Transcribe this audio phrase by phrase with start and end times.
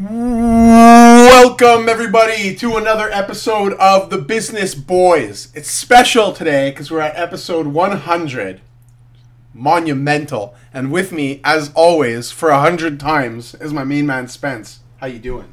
[0.00, 5.52] Welcome, everybody, to another episode of The Business Boys.
[5.56, 8.60] It's special today because we're at episode 100.
[9.52, 10.54] Monumental.
[10.72, 14.78] And with me, as always, for a hundred times, is my main man, Spence.
[14.98, 15.52] How you doing?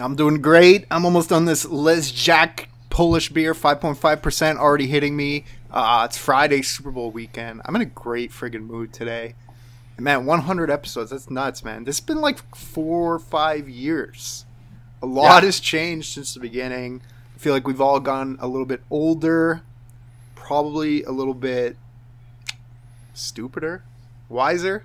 [0.00, 0.86] I'm doing great.
[0.90, 5.44] I'm almost on this Les Jack Polish beer, 5.5% already hitting me.
[5.70, 7.62] Uh, it's Friday, Super Bowl weekend.
[7.64, 9.36] I'm in a great friggin' mood today.
[9.98, 11.84] Man, 100 episodes, that's nuts, man.
[11.84, 14.44] This has been like four or five years.
[15.02, 15.46] A lot Yeah.
[15.46, 17.00] has changed since the beginning.
[17.34, 19.62] I feel like we've all gotten a little bit older,
[20.34, 21.76] probably a little bit
[23.14, 23.82] stupider,
[24.28, 24.84] wiser.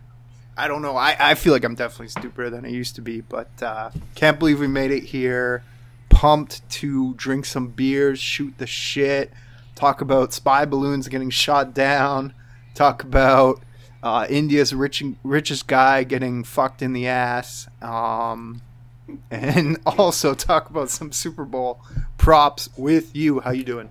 [0.58, 0.96] I don't know.
[0.98, 4.38] I, I feel like I'm definitely stupider than I used to be, but uh, can't
[4.38, 5.64] believe we made it here.
[6.10, 9.32] Pumped to drink some beers, shoot the shit,
[9.76, 12.34] talk about spy balloons getting shot down,
[12.76, 13.62] talk about
[14.04, 18.62] uh, India's rich, richest guy getting fucked in the ass, um,
[19.30, 21.82] and also talk about some Super Bowl
[22.18, 23.42] props with you.
[23.42, 23.90] How you doing?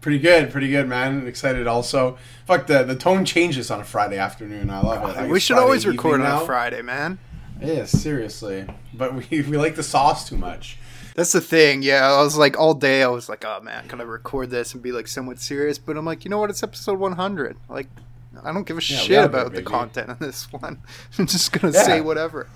[0.00, 1.26] Pretty good, pretty good, man.
[1.26, 2.16] Excited also.
[2.46, 4.70] Fuck, the, the tone changes on a Friday afternoon.
[4.70, 5.16] I love it.
[5.16, 6.42] Like, we should Friday always record on now.
[6.42, 7.18] a Friday, man.
[7.60, 8.66] Yeah, seriously.
[8.94, 10.78] But we, we like the sauce too much.
[11.16, 11.82] That's the thing.
[11.82, 13.02] Yeah, I was like all day.
[13.02, 15.76] I was like, oh man, can I record this and be like somewhat serious?
[15.76, 16.48] But I'm like, you know what?
[16.48, 17.56] It's episode 100.
[17.68, 17.88] Like,
[18.44, 20.78] I don't give a Yeah, shit about the content on this one.
[21.18, 21.82] I'm just gonna Yeah.
[21.82, 22.46] say whatever.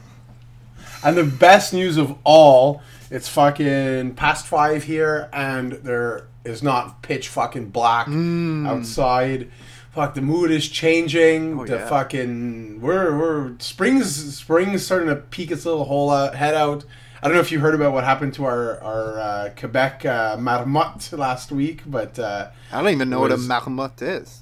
[1.05, 7.03] And the best news of all, it's fucking past five here, and there is not
[7.03, 9.51] pitch fucking black outside.
[9.93, 11.59] Fuck, the mood is changing.
[11.61, 11.89] Oh, the yeah.
[11.89, 16.85] fucking we're we're spring's spring's starting to peek its little hole out, head out.
[17.23, 20.37] I don't know if you heard about what happened to our our uh, Quebec uh,
[20.39, 24.42] marmotte last week, but uh, I don't even know what a was- marmot is.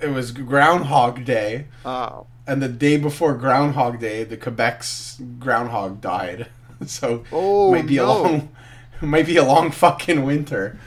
[0.00, 1.66] It was Groundhog Day.
[1.84, 6.48] Oh, and the day before Groundhog Day, the Quebec's groundhog died.
[6.86, 8.50] So Oh, might be a long,
[9.00, 10.78] might be a long fucking winter.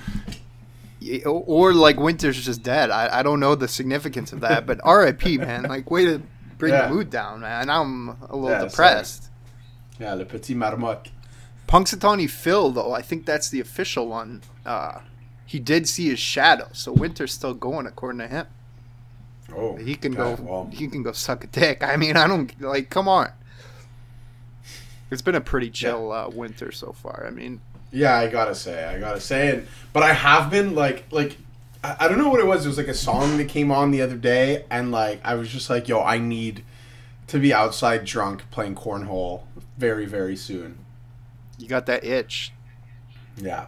[1.26, 2.92] Or, like winter's just dead.
[2.92, 5.40] I, I don't know the significance of that, but R.I.P.
[5.40, 6.22] Man, like way to
[6.58, 6.88] bring Yeah.
[6.88, 7.70] the mood down, man.
[7.70, 9.30] I'm a little Yeah, depressed.
[10.00, 11.08] Yeah, le petit marmotte.
[11.68, 14.42] Punxsutawney Phil, though, I think that's the official one.
[14.66, 15.00] Uh,
[15.46, 18.46] he did see his shadow, so winter's still going according to him.
[19.56, 20.44] Oh, He can God, go.
[20.44, 21.84] Well, He can go suck a dick.
[21.84, 22.90] I mean, I don't like.
[22.90, 23.30] Come on.
[25.10, 27.26] It's been a pretty chill uh, winter so far.
[27.28, 27.60] I mean,
[27.92, 29.68] yeah, I gotta say, I gotta say it.
[29.92, 31.36] But I have been like, like,
[31.84, 32.66] I, I don't know what it was.
[32.66, 35.50] It was like a song that came on the other day, and like, I was
[35.50, 36.64] just like, yo, I need
[37.28, 39.44] to be outside drunk playing cornhole
[39.78, 40.78] very, very soon.
[41.58, 42.54] you got that itch.
[43.36, 43.68] Yeah,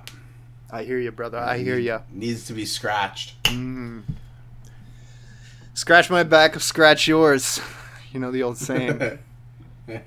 [0.72, 1.40] I hear you, brother.
[1.40, 2.00] I hear you.
[2.10, 3.42] Needs to be scratched.
[3.44, 4.04] Mm.
[5.76, 7.60] Scratch my back, scratch yours.
[8.12, 9.18] You know the old saying.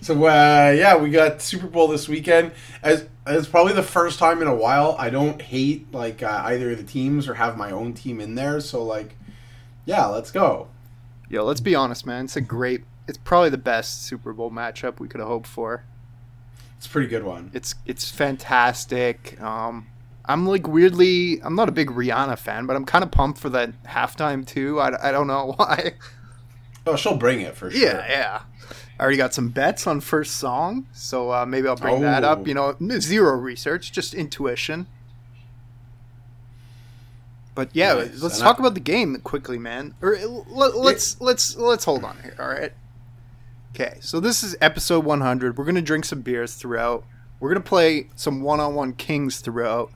[0.00, 2.52] so uh, yeah, we got Super Bowl this weekend.
[2.82, 6.70] As it's probably the first time in a while I don't hate like uh, either
[6.70, 8.60] of the teams or have my own team in there.
[8.60, 9.16] So like,
[9.84, 10.68] yeah, let's go.
[11.28, 12.24] Yo, let's be honest, man.
[12.24, 12.84] It's a great.
[13.06, 15.84] It's probably the best Super Bowl matchup we could have hoped for.
[16.78, 17.50] It's a pretty good one.
[17.52, 19.38] It's it's fantastic.
[19.40, 19.88] Um,
[20.28, 21.40] I'm like weirdly.
[21.42, 24.80] I'm not a big Rihanna fan, but I'm kind of pumped for that halftime too.
[24.80, 25.92] I, I don't know why.
[26.86, 27.80] Oh, she'll bring it for sure.
[27.80, 28.40] Yeah, yeah.
[28.98, 32.28] I already got some bets on first song, so uh, maybe I'll bring that Oh.
[32.30, 32.46] up.
[32.48, 34.86] You know, zero research, just intuition.
[37.54, 38.20] But yeah, Nice.
[38.22, 39.94] let's And talk I- about the game quickly, man.
[40.02, 40.16] Or
[40.48, 42.36] let, let's let's let's hold on here.
[42.38, 42.72] All right.
[43.74, 45.56] Okay, so this is episode 100.
[45.58, 47.04] We're gonna drink some beers throughout.
[47.40, 49.90] We're gonna play some one-on-one kings throughout.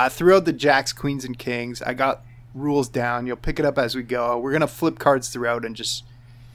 [0.00, 1.82] I threw out the jacks, queens, and kings.
[1.82, 2.22] I got
[2.54, 3.26] rules down.
[3.26, 4.38] You'll pick it up as we go.
[4.38, 6.04] We're gonna flip cards throughout and just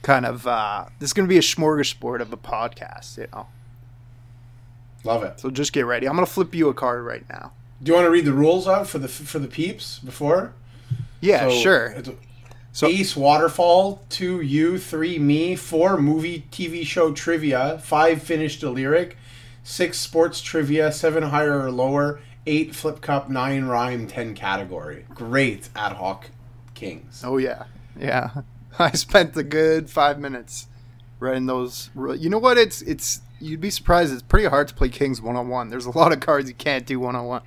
[0.02, 0.46] kind of.
[0.46, 3.46] uh This is gonna be a smorgasbord of a podcast, you know.
[5.04, 5.38] Love it.
[5.38, 6.08] So just get ready.
[6.08, 7.52] I'm gonna flip you a card right now.
[7.82, 10.52] Do you want to read the rules out for the for the peeps before?
[11.20, 11.94] Yeah, So, sure.
[12.72, 18.70] So Ace Waterfall, two you, three me, four movie TV show trivia, five finished a
[18.70, 19.16] lyric,
[19.62, 25.04] six sports trivia, seven higher or lower, eight flip cup, nine rhyme, ten category.
[25.14, 26.30] Great ad hoc
[26.74, 27.22] kings.
[27.24, 27.64] Oh yeah,
[27.98, 28.42] yeah.
[28.78, 30.68] I spent the good five minutes
[31.18, 31.90] writing those.
[31.94, 32.58] You know what?
[32.58, 33.20] It's it's.
[33.38, 34.12] You'd be surprised.
[34.12, 35.68] It's pretty hard to play kings one on one.
[35.68, 37.42] There's a lot of cards you can't do one on one.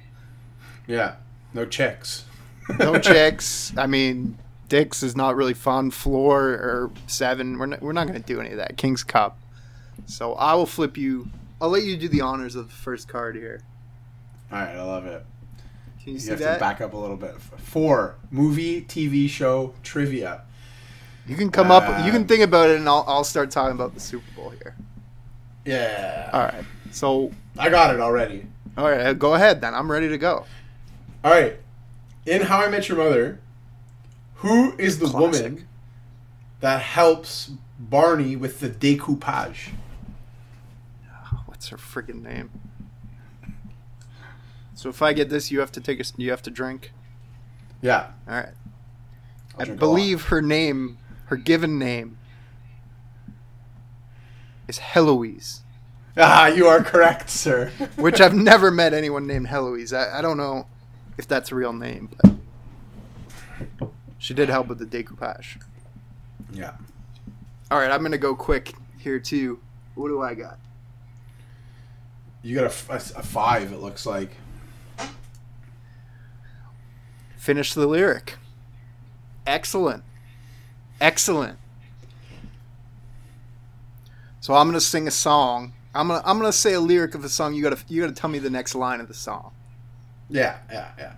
[0.85, 1.15] Yeah,
[1.53, 2.25] no checks.
[2.77, 3.73] No checks.
[3.75, 4.37] I mean,
[4.67, 5.91] dicks is not really fun.
[5.91, 7.57] Floor or seven.
[7.57, 8.77] We're not, we're not going to do any of that.
[8.77, 9.39] King's Cup.
[10.05, 11.29] So I will flip you.
[11.59, 13.61] I'll let you do the honors of the first card here.
[14.51, 15.25] All right, I love it.
[16.01, 16.53] Can you You see have that?
[16.55, 17.35] to back up a little bit.
[17.57, 20.41] Four movie TV show trivia.
[21.27, 21.83] You can come up.
[21.87, 24.49] Uh, You can think about it, and I'll I'll start talking about the Super Bowl
[24.49, 24.75] here.
[25.65, 26.29] Yeah.
[26.33, 26.63] All right.
[26.91, 28.47] So, I got it already.
[28.77, 29.75] all right, go ahead then.
[29.75, 30.45] I'm ready to go.
[31.23, 31.57] All right.
[32.25, 33.39] In How I Met Your Mother,
[34.35, 35.43] who is the Classic.
[35.43, 35.67] woman
[36.61, 39.73] that helps Barney with the decoupage?
[41.45, 42.49] What's her freaking name?
[44.79, 46.93] So if I get this, you have to take a, you have to drink.
[47.81, 48.11] Yeah.
[48.25, 48.53] All right.
[49.57, 52.17] I a believe her name, her given name,
[54.69, 55.63] is Heloise.
[56.17, 57.71] Ah, you are correct, sir.
[57.95, 59.93] which I've never met anyone named Heloise.
[59.93, 60.67] I, I don't know
[61.17, 62.09] if that's a real name,
[63.79, 65.61] but she did help with the decoupage.
[66.51, 66.75] yeah.
[67.69, 69.59] All right, I'm gonna go quick here too.
[69.95, 70.57] What do I got?
[72.41, 74.31] You got a five, it looks like.
[77.39, 78.35] Finish the lyric.
[79.47, 80.03] Excellent.
[80.99, 81.57] Excellent.
[84.41, 85.71] So I'm gonna sing a song.
[85.95, 87.53] I'm gonna I'm gonna say a lyric of a song.
[87.53, 89.51] You gotta you gotta tell me the next line of the song.
[90.29, 91.13] Yeah, yeah, yeah.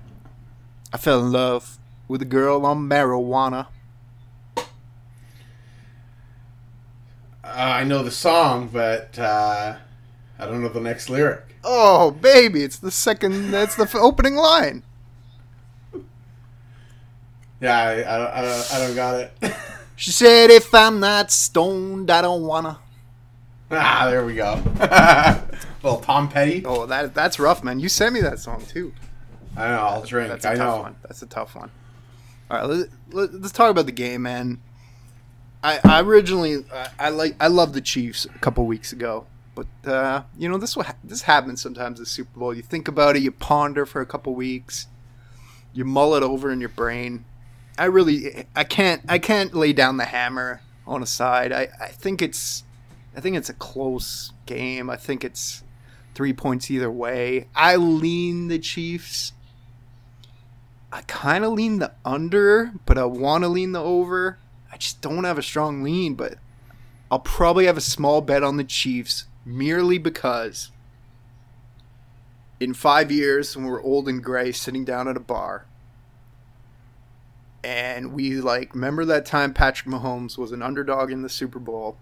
[0.93, 3.65] I fell in love with a girl on marijuana.
[4.57, 4.63] Uh,
[7.43, 9.75] I know the song, but uh,
[10.37, 11.55] I don't know the next lyric.
[11.63, 13.49] Oh baby, it's the second.
[13.49, 14.83] That's the f- opening line.
[17.61, 19.53] Yeah, I, I, don't- I, don't, I don't got it.
[19.97, 22.79] She said, "If I'm not stoned, I don't wanna."
[23.69, 24.59] ah, there we go.
[25.83, 26.63] well, Tom Petty.
[26.65, 27.79] Oh, that that's rough, man.
[27.79, 28.93] You sent me that song too.
[29.55, 29.75] I know.
[29.77, 30.29] I'll drink.
[30.29, 30.81] That's a I tough know.
[30.81, 30.95] one.
[31.03, 31.69] That's a tough one.
[32.49, 34.59] All right, let, let, let's talk about the game, man.
[35.63, 39.67] I, I originally I, I like I love the Chiefs a couple weeks ago, but
[39.85, 42.55] uh, you know this what this happens sometimes the Super Bowl.
[42.55, 44.87] You think about it, you ponder for a couple weeks,
[45.73, 47.25] you mull it over in your brain.
[47.77, 51.51] I really I can't I can't lay down the hammer on a side.
[51.51, 52.63] I, I think it's
[53.15, 54.89] I think it's a close game.
[54.89, 55.63] I think it's
[56.13, 57.47] three points either way.
[57.55, 59.33] I lean the Chiefs.
[60.91, 64.37] I kind of lean the under, but I want to lean the over.
[64.71, 66.35] I just don't have a strong lean, but
[67.09, 70.71] I'll probably have a small bet on the Chiefs merely because
[72.59, 75.65] in five years, when we're old and gray, sitting down at a bar,
[77.63, 81.97] and we like remember that time Patrick Mahomes was an underdog in the Super Bowl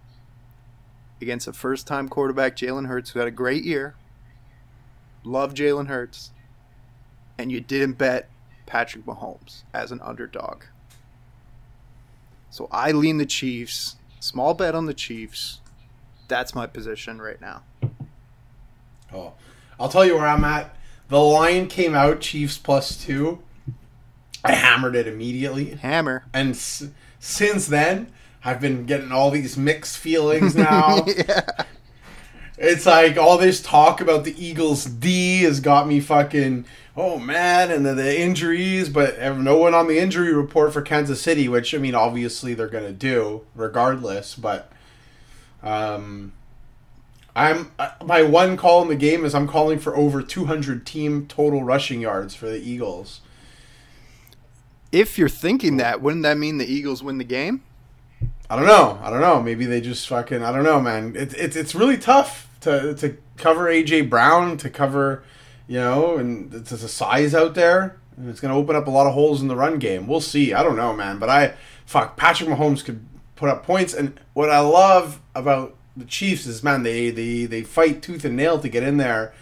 [1.21, 3.95] against a first-time quarterback Jalen Hurts, who had a great year.
[5.23, 6.31] Love Jalen Hurts,
[7.37, 8.29] and you didn't bet
[8.65, 10.63] Patrick Mahomes as an underdog.
[12.49, 13.97] So I lean the Chiefs.
[14.19, 15.59] Small bet on the Chiefs.
[16.27, 17.63] That's my position right now.
[19.13, 19.33] Oh,
[19.79, 20.75] I'll tell you where I'm at.
[21.09, 23.39] The line came out Chiefs plus two.
[24.43, 26.25] I hammered it immediately, Hammer.
[26.33, 26.87] and s-
[27.19, 28.11] since then
[28.43, 31.05] I've been getting all these mixed feelings now.
[31.05, 31.41] yeah.
[32.57, 36.65] It's like all this talk about the Eagles D has got me fucking
[36.97, 41.21] oh man, and the, the injuries, but no one on the injury report for Kansas
[41.21, 44.35] City, which I mean obviously they're gonna do regardless.
[44.35, 44.69] But
[45.63, 46.33] um,
[47.35, 51.27] I'm uh, my one call in the game is I'm calling for over 200 team
[51.27, 53.21] total rushing yards for the Eagles.
[54.91, 57.63] If you're thinking that, wouldn't that mean the Eagles win the game?
[58.49, 58.99] I don't know.
[59.03, 59.41] I don't know.
[59.41, 60.43] Maybe they just fucking.
[60.43, 61.13] I don't know, man.
[61.15, 65.23] It's it's it's really tough to to cover AJ Brown to cover,
[65.67, 69.05] you know, and it's a size out there, and it's gonna open up a lot
[69.05, 70.07] of holes in the run game.
[70.07, 70.53] We'll see.
[70.53, 71.19] I don't know, man.
[71.19, 71.53] But I
[71.85, 73.05] fuck Patrick Mahomes could
[73.35, 77.61] put up points, and what I love about the Chiefs is, man, they they they
[77.61, 79.33] fight tooth and nail to get in there.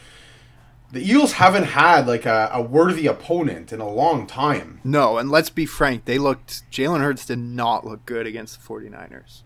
[0.91, 4.79] The Eagles haven't had like a, a worthy opponent in a long time.
[4.83, 8.73] No, and let's be frank, they looked Jalen Hurts did not look good against the
[8.73, 9.41] 49ers.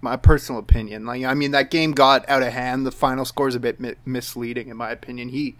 [0.00, 1.06] My personal opinion.
[1.06, 2.86] Like I mean that game got out of hand.
[2.86, 5.30] The final score is a bit mi- misleading in my opinion.
[5.30, 5.56] He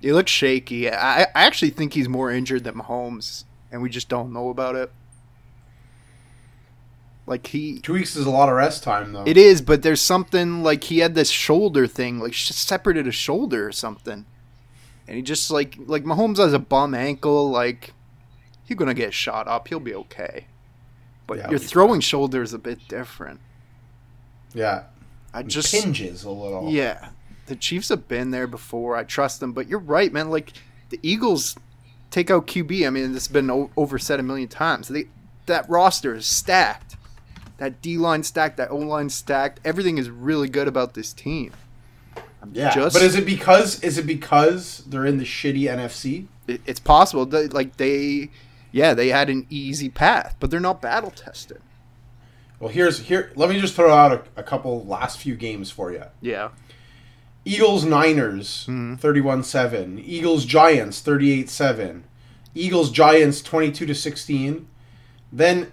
[0.00, 0.90] he looked shaky.
[0.90, 4.76] I, I actually think he's more injured than Mahomes and we just don't know about
[4.76, 4.92] it.
[7.26, 9.24] Like he Two weeks is a lot of rest time, though.
[9.24, 13.66] It is, but there's something like he had this shoulder thing, like separated a shoulder
[13.66, 14.26] or something,
[15.06, 17.92] and he just like like Mahomes has a bum ankle, like
[18.64, 20.46] he's gonna get shot up, he'll be okay.
[21.28, 23.38] But Yeah, your throwing shoulder is a bit different.
[24.52, 24.84] yeah,
[25.32, 26.70] I just pinges a little.
[26.70, 27.10] yeah,
[27.46, 28.96] the Chiefs have been there before.
[28.96, 30.28] I trust them, but you're right, man.
[30.30, 30.52] Like
[30.90, 31.56] the Eagles
[32.10, 32.84] take out QB.
[32.86, 34.88] I mean, this has been o- over said a million times.
[34.88, 35.04] They
[35.46, 36.96] that roster is stacked.
[37.62, 39.60] That D line stacked, that O line stacked.
[39.64, 41.52] Everything is really good about this team.
[42.42, 46.26] I'm Yeah, just, but is it because is it because they're in the shitty NFC?
[46.48, 47.24] it- it's possible.
[47.24, 48.30] That, like they,
[48.72, 51.60] yeah, they had an easy path, but they're not battle tested.
[52.58, 53.30] Well, here's here.
[53.36, 56.06] Let me just throw out a, a couple last few games for you.
[56.20, 56.48] Yeah.
[57.44, 58.94] Eagles Niners mm-hmm.
[58.94, 60.02] 31-7.
[60.04, 62.02] Eagles Giants 38-7.
[62.56, 64.66] Eagles Giants 22 to 16.
[65.32, 65.70] Then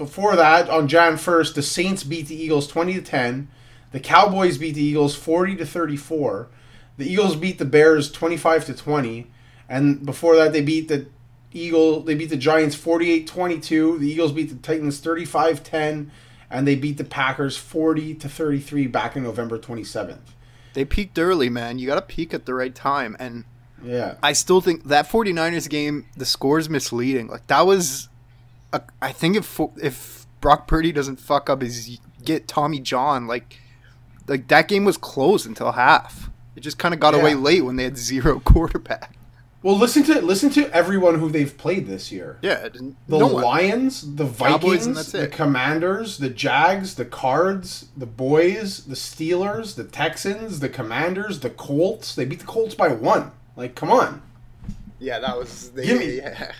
[0.00, 3.48] before that on Jan 1st, the Saints beat the Eagles 20 to 10.
[3.92, 6.48] The Cowboys beat the Eagles 40 to 34.
[6.96, 9.30] The Eagles beat the Bears 25 to 20.
[9.68, 11.06] And before that they beat the
[11.52, 13.98] Eagle they beat the Giants 48-22.
[13.98, 16.08] The Eagles beat the Titans 35-10
[16.48, 20.32] and they beat the Packers 40 to 33 back in November 27th.
[20.72, 21.78] They peaked early, man.
[21.78, 23.16] You got to peak at the right time.
[23.20, 23.44] And
[23.84, 24.14] Yeah.
[24.22, 27.28] I still think that 49ers game, the score is misleading.
[27.28, 28.08] Like, that was.
[29.02, 33.58] I think if if Brock Purdy doesn't fuck up his get Tommy John, like,
[34.26, 36.30] like that game was closed until half.
[36.56, 37.20] It just kind of got Yeah.
[37.20, 39.16] away late when they had zero quarterback.
[39.62, 42.38] Well, listen to listen to everyone who they've played this year.
[42.40, 43.42] Yeah, The no one.
[43.42, 45.28] Lions, the Vikings, the.
[45.28, 52.14] Commanders, the Jags, the Cards, the Boys, the Steelers, the Texans, the Commanders, the Colts.
[52.14, 53.32] They beat the Colts by one.
[53.54, 54.22] Like, come on.
[54.98, 55.70] Yeah, that was.
[55.72, 56.52] They, Give me- yeah.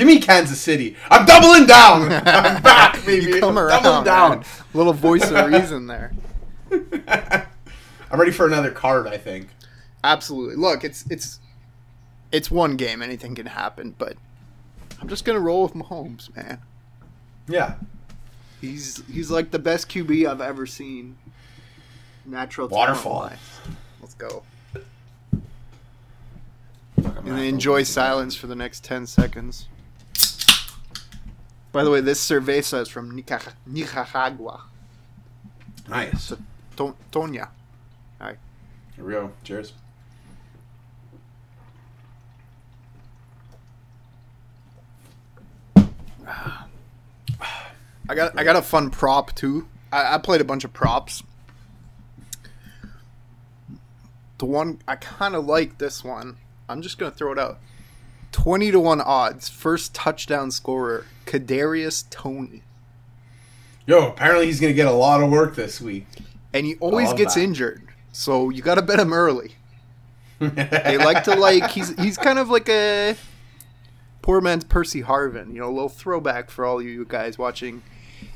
[0.00, 0.96] Give me Kansas City.
[1.10, 2.10] I'm doubling down.
[2.26, 3.32] I'm back, baby.
[3.32, 4.30] you come I'm around, doubling down.
[4.30, 4.44] man.
[4.72, 6.14] Little voice of reason there.
[8.10, 9.48] I'm ready for another card, I think.
[10.02, 10.56] Absolutely.
[10.56, 11.38] Look, it's it's
[12.32, 13.02] it's one game.
[13.02, 14.16] Anything can happen, but
[15.02, 16.62] I'm just gonna roll with Mahomes, man.
[17.46, 17.74] Yeah.
[18.62, 21.18] He's he's like the best QB I've ever seen.
[22.24, 23.32] Natural Waterfall.
[24.00, 24.44] Let's go.
[26.96, 29.66] And then enjoy silence for the next ten seconds.
[31.72, 34.62] By the way, this cerveza is from Nica- Nicaragua.
[35.88, 36.32] Nice.
[36.76, 37.48] Ton- Toña.
[38.96, 39.32] Here we go.
[39.44, 39.72] Cheers.
[48.08, 49.68] I got I got a fun prop too.
[49.92, 51.22] I, I played a bunch of props.
[54.38, 56.36] The one I kind of like this one.
[56.68, 57.58] I'm just gonna throw it out.
[58.32, 59.48] Twenty to one odds.
[59.48, 62.62] First touchdown scorer, Kadarius Toney,
[63.86, 66.06] Yo, apparently he's going to get a lot of work this week.
[66.52, 67.42] and he always gets that.
[67.42, 67.82] injured.
[68.12, 69.54] So you got to bet him early.
[70.38, 73.16] They like to like he's he's kind of like a
[74.22, 75.52] poor man's Percy Harvin.
[75.52, 77.82] You know, a little throwback for all you guys watching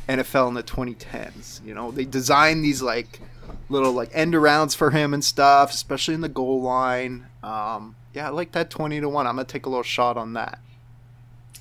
[0.09, 1.65] NFL in the 2010s.
[1.65, 3.21] You know, they design these like
[3.69, 7.27] little like end arounds for him and stuff, especially in the goal line.
[7.43, 9.27] Um, yeah, I like that 20 to one.
[9.27, 10.59] I'm gonna take a little shot on that.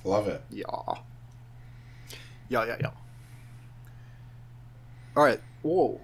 [0.03, 0.43] Love it.
[0.49, 0.65] Yeah.
[2.49, 2.91] Yeah, yeah, yeah.
[5.15, 5.39] All right.
[5.61, 6.01] Whoa.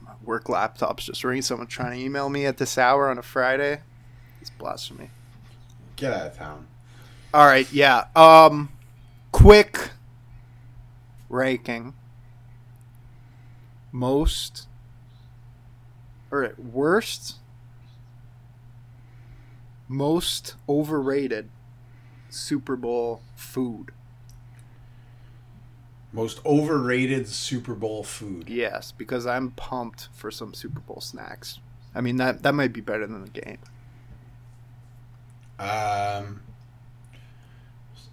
[0.00, 1.42] My work laptop's just ringing.
[1.42, 3.80] Someone trying to email me at this hour on a Friday.
[4.40, 5.10] It's blasphemy.
[5.96, 6.66] Get out of town.
[7.34, 7.70] All right.
[7.72, 8.04] Yeah.
[8.14, 8.70] Um,
[9.32, 9.90] quick
[11.28, 11.94] ranking.
[13.92, 14.68] Most.
[16.32, 16.58] All right.
[16.58, 17.36] Worst.
[19.88, 21.48] Most overrated
[22.28, 23.92] Super Bowl food.
[26.12, 28.48] Most overrated Super Bowl food.
[28.48, 31.60] Yes, because I'm pumped for some Super Bowl snacks.
[31.94, 33.58] I mean that that might be better than the game.
[35.58, 36.42] Um,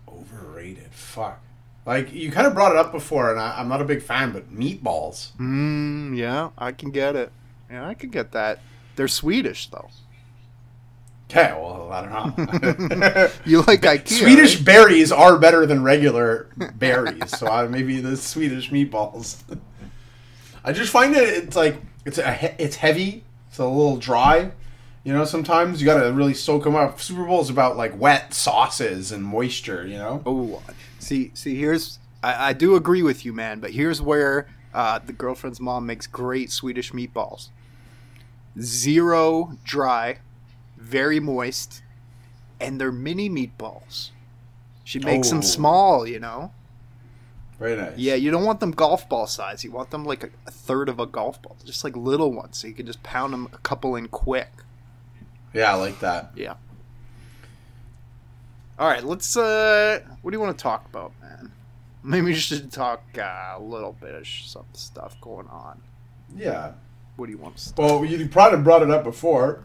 [0.07, 0.91] overrated.
[0.93, 1.41] Fuck.
[1.85, 4.31] Like you kind of brought it up before, and I, I'm not a big fan,
[4.31, 5.31] but meatballs.
[5.37, 7.31] Mm, yeah, I can get it.
[7.69, 8.59] Yeah, I can get that.
[8.95, 9.89] They're Swedish though.
[11.29, 13.29] Okay, well I don't know.
[13.45, 14.07] You like IKEA?
[14.07, 14.65] Swedish right?
[14.65, 19.41] berries are better than regular berries, so I, maybe the Swedish meatballs.
[20.63, 24.51] I just find it it's like it's a it's heavy, it's a little dry.
[25.03, 27.01] You know, sometimes you gotta really soak them up.
[27.01, 29.85] Super Bowl is about like wet sauces and moisture.
[29.85, 30.21] You know.
[30.25, 30.61] Oh,
[30.99, 33.59] see, see, here's I, I do agree with you, man.
[33.59, 37.49] But here's where uh, the girlfriend's mom makes great Swedish meatballs.
[38.59, 40.19] Zero dry,
[40.77, 41.81] very moist,
[42.59, 44.09] and they're mini meatballs.
[44.83, 45.41] She makes them Oh.
[45.41, 46.51] small, you know.
[47.59, 47.97] Very nice.
[47.97, 49.63] Yeah, you don't want them golf ball size.
[49.63, 52.57] You want them like a, a third of a golf ball, just like little ones,
[52.57, 54.49] so you can just pound them a couple in quick.
[55.53, 56.31] Yeah, I like that.
[56.35, 56.55] Yeah.
[58.77, 59.37] All right, let's.
[59.37, 61.51] uh What do you want to talk about, man?
[62.05, 65.81] Maybe we should talk uh, a little bit of some stuff going on.
[66.35, 66.73] Yeah.
[67.15, 67.61] What do you want to?
[67.63, 69.63] St- Well, you probably brought it up before,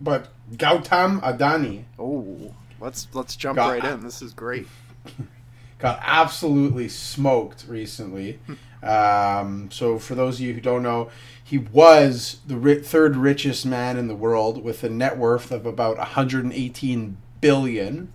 [0.00, 4.00] but Gautam Adani oh, let's let's jump Got- right in.
[4.00, 4.66] This is great.
[5.78, 8.38] got absolutely smoked recently.
[8.84, 11.08] Um, so, for those of you who don't know,
[11.44, 15.66] he was the ri- third richest man in the world with a net worth of
[15.66, 18.12] about 118 billion.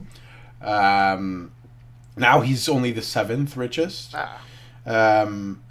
[0.61, 1.53] Um,
[2.17, 4.13] now he's only the seventh richest.
[4.15, 4.41] Ah,
[4.85, 5.61] Um,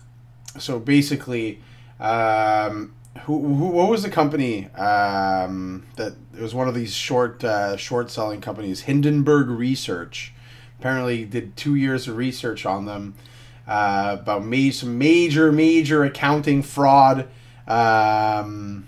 [0.58, 1.60] so basically,
[2.00, 7.42] um, who, who what was the company um, that it was one of these short
[7.44, 8.82] uh, short selling companies?
[8.82, 10.32] Hindenburg Research
[10.78, 13.14] apparently did two years of research on them
[13.66, 17.26] uh, about ma- some major major accounting fraud,
[17.66, 18.86] um,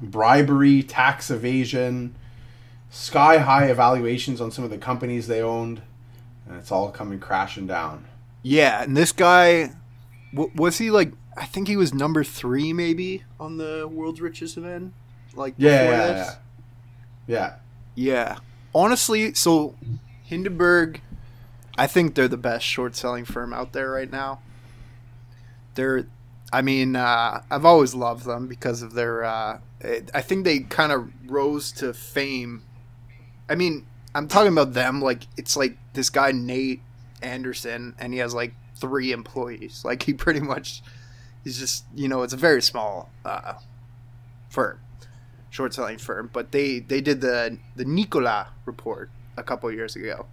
[0.00, 2.14] bribery, tax evasion,
[2.90, 5.80] sky high evaluations on some of the companies they owned,
[6.46, 8.04] and it's all coming crashing down.
[8.42, 9.72] Yeah, and this guy
[10.32, 11.12] w- was he like?
[11.36, 14.92] I think he was number three, maybe on the world's richest event.
[15.34, 16.36] Like Yeah, yeah, this?
[17.26, 17.54] yeah.
[17.94, 18.38] Yeah.
[18.74, 19.74] Honestly, so
[20.24, 21.00] Hindenburg,
[21.78, 24.40] I think they're the best short selling firm out there right now.
[25.76, 26.06] They're,
[26.52, 29.24] I mean, uh, I've always loved them because of their.
[29.24, 29.60] Uh,
[30.12, 32.64] I think they kind of rose to fame.
[33.48, 36.80] I mean, I'm talking about them like it's like this guy Nate
[37.22, 39.82] Anderson, and he has like three employees.
[39.84, 40.82] Like he pretty much,
[41.44, 43.54] he's just you know it's a very small uh,
[44.48, 44.80] firm
[45.50, 50.26] short selling firm, but they they did the the Nikola report a couple years ago,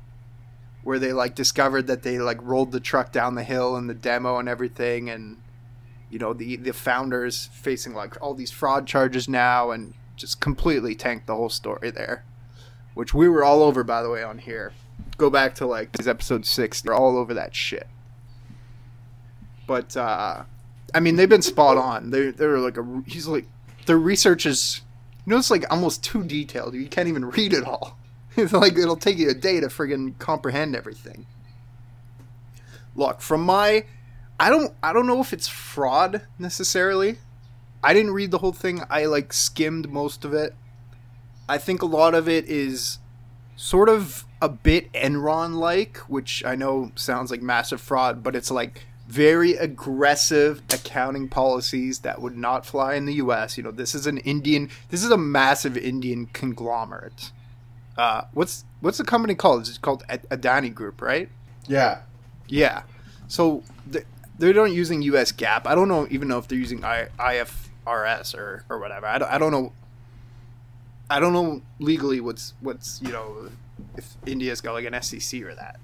[0.83, 3.93] where they like discovered that they like rolled the truck down the hill and the
[3.95, 5.41] demo and everything, and
[6.09, 10.95] you know the the founders facing like all these fraud charges now, and just completely
[10.95, 12.23] tanked the whole story there,
[12.97, 14.73] which we were all over by the way on here.
[15.17, 17.87] Go back to like this episode six, they're all over that shit.
[19.67, 20.43] But uh
[20.95, 22.09] I mean, they've been spot on.
[22.09, 23.45] They they're like a he's like
[23.85, 24.81] their research is
[25.25, 26.73] you know it's like almost too detailed.
[26.73, 27.97] You can't even read it all.
[28.39, 31.25] It's like it'll take you a day to friggin' comprehend everything.
[32.95, 33.85] Look, from my
[34.39, 37.17] I don't I don't know if it's fraud necessarily.
[37.83, 38.83] I didn't read the whole thing.
[38.91, 40.53] I like skimmed most of it.
[41.49, 42.99] I think a lot of it is
[43.55, 48.51] sort of a bit Enron like, which I know sounds like massive fraud, but it's
[48.51, 53.57] like very aggressive accounting policies that would not fly in the US.
[53.57, 57.31] You know, this is an Indian this is a massive Indian conglomerate.
[57.97, 59.67] Uh, what's what's the company called?
[59.67, 61.29] It's called Adani Group, right?
[61.67, 62.01] Yeah.
[62.47, 62.83] Yeah.
[63.27, 64.05] So th-
[64.37, 65.65] they're not using US GAAP.
[65.65, 69.07] I don't know even know if they're using I- IFRS or, or whatever.
[69.07, 69.73] I don't, I don't know.
[71.09, 73.49] I don't know legally what's what's you know
[73.95, 75.79] if India's got like an SEC or that.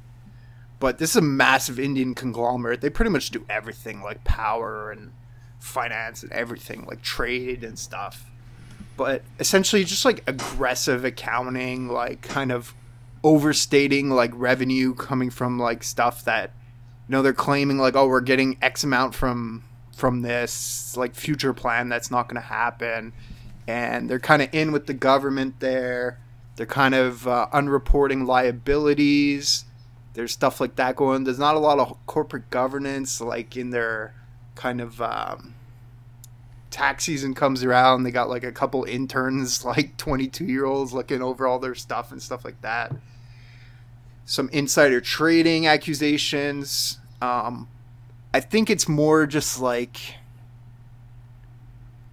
[0.79, 2.81] But this is a massive Indian conglomerate.
[2.81, 5.11] They pretty much do everything like power and
[5.59, 8.29] finance and everything like trade and stuff.
[8.97, 12.75] But essentially just like aggressive accounting, like kind of
[13.23, 16.51] overstating like revenue coming from like stuff that
[17.07, 19.63] you know they're claiming like oh we're getting x amount from
[19.95, 23.13] from this like future plan that's not going to happen
[23.67, 26.19] and they're kind of in with the government there
[26.55, 29.65] they're kind of uh, unreporting liabilities
[30.13, 31.23] there's stuff like that going on.
[31.23, 34.13] there's not a lot of corporate governance like in their
[34.55, 35.55] kind of um,
[36.69, 41.21] tax season comes around they got like a couple interns like 22 year olds looking
[41.21, 42.93] over all their stuff and stuff like that
[44.25, 46.99] some insider trading accusations.
[47.21, 47.67] Um,
[48.33, 49.97] I think it's more just like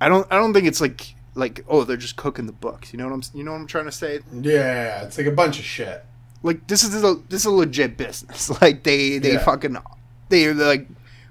[0.00, 2.92] I don't I don't think it's like like oh they're just cooking the books.
[2.92, 4.20] You know what I'm you know what I'm trying to say?
[4.32, 6.04] Yeah, it's like a bunch of shit.
[6.42, 8.50] Like this is a this is a legit business.
[8.60, 9.44] Like they they Yeah.
[9.44, 9.76] fucking
[10.28, 10.88] they like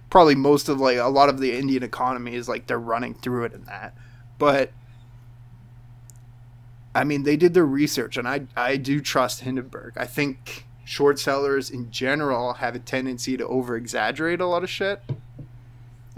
[0.09, 3.45] probably most of like a lot of the Indian economy is like they're running through
[3.45, 3.95] it and that.
[4.37, 4.71] But
[6.95, 9.93] I mean, they did their research, and I I do trust Hindenburg.
[9.95, 14.69] I think short sellers in general have a tendency to over exaggerate a lot of
[14.69, 15.01] shit.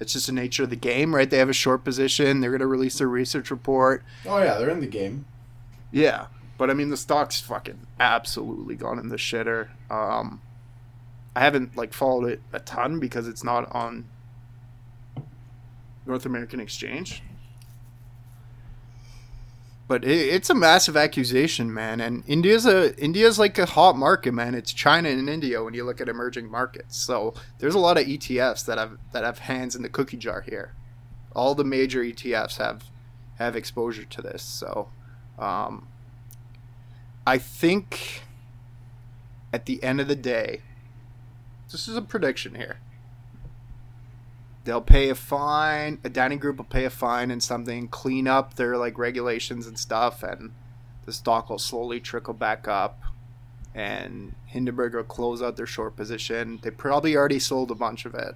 [0.01, 1.29] It's just the nature of the game, right?
[1.29, 2.39] They have a short position.
[2.39, 4.03] They're going to release their research report.
[4.25, 5.25] Oh yeah, they're in the game.
[5.91, 6.25] Yeah,
[6.57, 9.69] but I mean, the stock's fucking absolutely gone in the shitter.
[9.91, 10.41] Um,
[11.35, 14.09] I haven't like followed it a ton because it's not on
[16.07, 17.21] North American Exchange.
[19.91, 21.99] But it, it's a massive accusation, man.
[21.99, 24.55] And India's a India's like a hot market, man.
[24.55, 26.95] It's China and India when you look at emerging markets.
[26.95, 30.45] So there's a lot of ETFs that have that have hands in the cookie jar
[30.47, 30.75] here.
[31.35, 32.85] All the major ETFs have
[33.37, 34.43] have exposure to this.
[34.43, 34.87] So
[35.37, 35.89] um,
[37.27, 38.21] I think
[39.51, 40.61] at the end of the day,
[41.69, 42.77] this is a prediction here.
[44.63, 45.97] They'll pay a fine.
[45.97, 50.21] Adani group will pay a fine and something, clean up their like regulations and stuff,
[50.23, 50.51] and
[51.05, 53.01] the stock will slowly trickle back up.
[53.73, 56.59] And Hindenburg will close out their short position.
[56.61, 58.35] They probably already sold a bunch of it,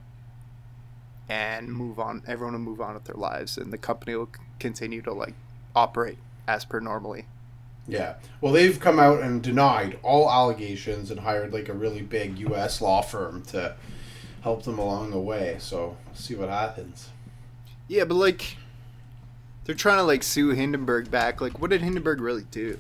[1.30, 2.24] and move on.
[2.26, 5.36] Everyone will move on with their lives, and the company will continue to like
[5.76, 7.26] operate as per normally.
[7.88, 8.16] Yeah.
[8.42, 12.82] Well, they've come out and denied all allegations and hired like a really big U.S.
[12.82, 13.76] law firm to
[14.46, 15.58] help them along the way.
[15.60, 17.10] So see what happens.
[17.88, 18.58] Yeah, but like,
[19.66, 21.42] they're trying to like sue Hindenburg back.
[21.42, 22.80] Like, what did Hindenburg really do?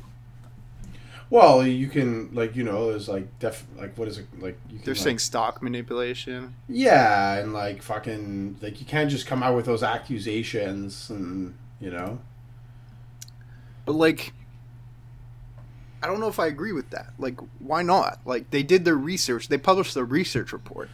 [1.29, 4.77] Well, you can like you know there's like def like what is it like you
[4.77, 6.55] can They're like, saying stock manipulation.
[6.69, 11.89] yeah and like fucking like you can't just come out with those accusations and you
[11.91, 12.19] know
[13.85, 14.33] But like,
[16.03, 17.13] I don't know if I agree with that.
[17.17, 18.19] Like, why not?
[18.25, 19.47] Like, they did their research.
[19.47, 20.89] They published their research report.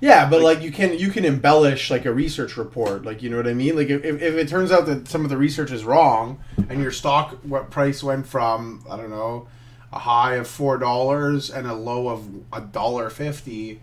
[0.00, 3.36] Yeah, but like, you can you can embellish like a research report, like you know
[3.36, 3.76] what I mean.
[3.76, 6.90] Like if, if it turns out that some of the research is wrong and your
[6.90, 9.46] stock what price went from I don't know
[9.92, 13.80] a high of four dollars and a low of a dollar fifty,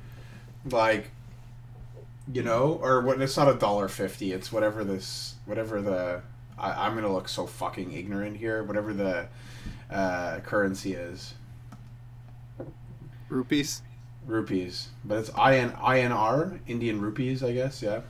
[0.66, 1.12] like
[2.32, 3.22] you know, or what?
[3.22, 4.32] It's not a dollar fifty.
[4.32, 6.22] It's whatever this whatever the
[6.58, 8.64] I, I'm gonna look so fucking ignorant here.
[8.64, 9.28] Whatever the
[9.92, 11.34] uh, currency is.
[13.30, 13.82] Rupees.
[14.28, 17.82] Rupees, but it's IN, INR, Indian rupees, I guess.
[17.82, 18.02] Yeah.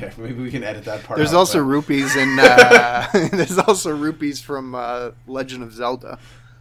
[0.00, 1.18] Yeah, maybe we can edit that part.
[1.18, 2.38] There's out, also but- rupees in.
[2.40, 6.18] Uh, there's also rupees from uh, Legend of Zelda.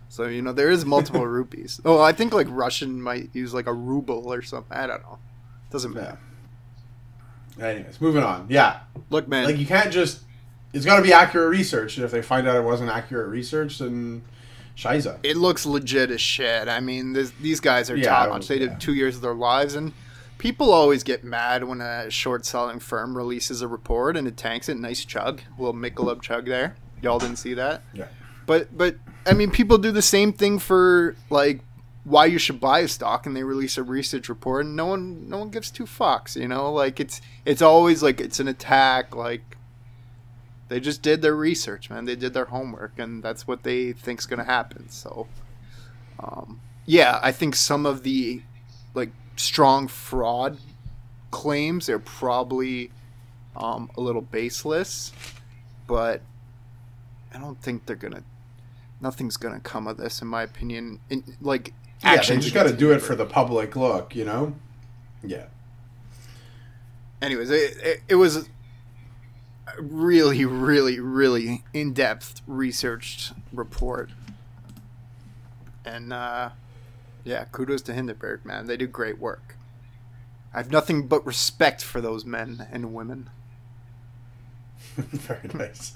[0.10, 1.80] So you know there is multiple rupees.
[1.86, 4.76] Oh, I think like Russian might use like a ruble or something.
[4.76, 5.20] I don't know.
[5.72, 6.02] Doesn't Yeah.
[6.02, 6.20] matter.
[7.60, 8.48] Anyways, moving on.
[8.50, 8.80] Yeah,
[9.10, 9.46] Look, man.
[9.46, 10.22] like you can't just.
[10.74, 13.80] It's got to be accurate research, and if they find out it wasn't accurate research,
[13.80, 14.24] then
[14.80, 15.18] shiza.
[15.24, 16.68] it looks legit as shit.
[16.68, 18.48] I mean, this, these guys are Yeah, top notch.
[18.48, 18.68] They yeah.
[18.70, 19.94] did two years of their lives, and
[20.38, 24.70] people always get mad when a short selling firm releases a report and it tanks
[24.70, 24.78] it.
[24.78, 26.76] Nice chug, a little Michelob chug there.
[27.02, 28.08] Y'all didn't see that, Yeah.
[28.46, 31.62] but but I mean, people do the same thing for like
[32.06, 35.30] why you should buy a stock, and they release a research report, and no one
[35.30, 36.36] no one gives two fucks.
[36.36, 39.58] You know, like it's it's always like it's an attack, like.
[40.70, 42.06] They just did their research, man.
[42.06, 44.90] They did their homework, and that's what they think's gonna happen.
[44.90, 45.28] So,
[46.20, 48.44] um, yeah, I think some of the
[48.94, 50.60] like strong fraud
[51.32, 52.92] claims are probably
[53.56, 55.12] um, a little baseless,
[55.88, 56.22] but
[57.34, 58.24] I don't think they're gonna.
[59.02, 61.00] Nothing's gonna come of this, in my opinion.
[61.10, 64.54] In, like, Yeah, they just got to do it for the public look, you know.
[65.24, 65.46] Yeah.
[67.22, 68.48] anyways, it, it, it was
[69.78, 74.10] really, really, really in depth researched report.
[75.86, 76.50] And, uh,
[77.24, 78.68] yeah, kudos to Hindenburg, man.
[78.68, 79.56] They do great work.
[80.54, 83.30] I have nothing but respect for those men and women.
[84.96, 85.94] Very nice.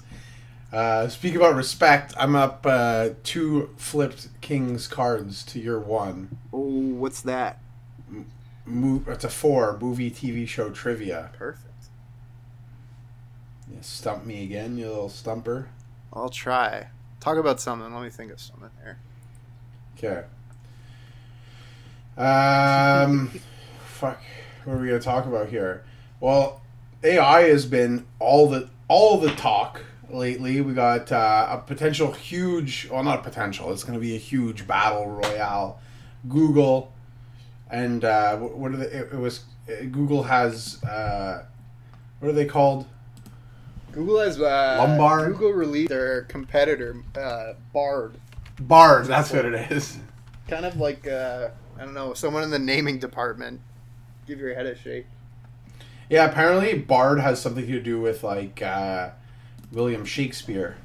[0.72, 2.14] Uh, speak about respect.
[2.16, 6.38] I'm up uh, two flipped kings cards to your one.
[6.52, 7.60] Oh, what's that?
[8.64, 11.30] Mo- it's a four movie TV show trivia.
[11.38, 11.73] Perfect.
[13.70, 15.68] You stump me again, you little stumper.
[16.12, 16.88] I'll try.
[17.20, 17.92] Talk about something.
[17.92, 18.98] Let me think of something here.
[19.96, 20.24] Okay.
[22.16, 23.28] Um,
[23.86, 24.20] fuck.
[24.64, 25.84] What are we gonna talk about here?
[26.20, 26.62] Well,
[27.02, 30.60] AI has been all the all the talk lately.
[30.60, 33.72] We got uh, a potential huge, well, not a potential.
[33.72, 35.80] It's gonna be a huge battle royale.
[36.28, 36.92] Google
[37.70, 38.86] and uh, what are they?
[38.86, 41.44] It, it was uh, Google has uh,
[42.20, 42.86] what are they called?
[43.94, 45.32] Google has uh, Lombard?
[45.32, 48.18] Google released their competitor uh, Bard,
[48.60, 49.06] Bard.
[49.06, 49.98] That's what it is.
[50.48, 53.60] kind of like uh, I don't know, someone in the naming department.
[54.26, 55.06] Give your head a shake.
[56.10, 59.10] Yeah, apparently Bard has something to do with like uh,
[59.72, 60.76] William Shakespeare.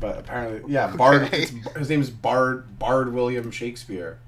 [0.00, 1.22] But apparently, yeah, Bard.
[1.22, 1.42] Okay.
[1.42, 2.78] It's, his name's Bard.
[2.78, 4.18] Bard William Shakespeare.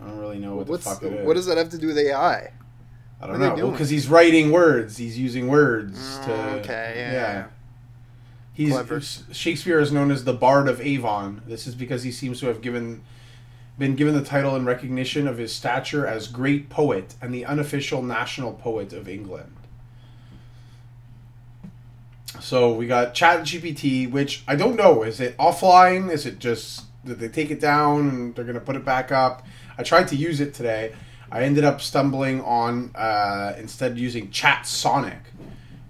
[0.00, 1.26] I don't really know what What's the fuck it is.
[1.26, 2.52] what does that have to do with AI?
[3.24, 3.72] I don't know doing?
[3.72, 4.98] because he's writing words.
[4.98, 6.32] He's using words Oh, to.
[6.60, 7.46] okay, yeah.
[8.52, 9.00] He's Clever.
[9.00, 11.40] Shakespeare is known as the Bard of Avon.
[11.46, 13.02] This is because he seems to have given
[13.76, 18.02] been given the title in recognition of his stature as great poet and the unofficial
[18.02, 19.56] national poet of England.
[22.40, 25.02] So we got ChatGPT, which I don't know.
[25.02, 26.10] Is it offline?
[26.10, 29.44] Is it just did they take it down and they're gonna put it back up?
[29.78, 30.94] I tried to use it today.
[31.34, 35.18] I ended up stumbling on uh, instead using Chatsonic,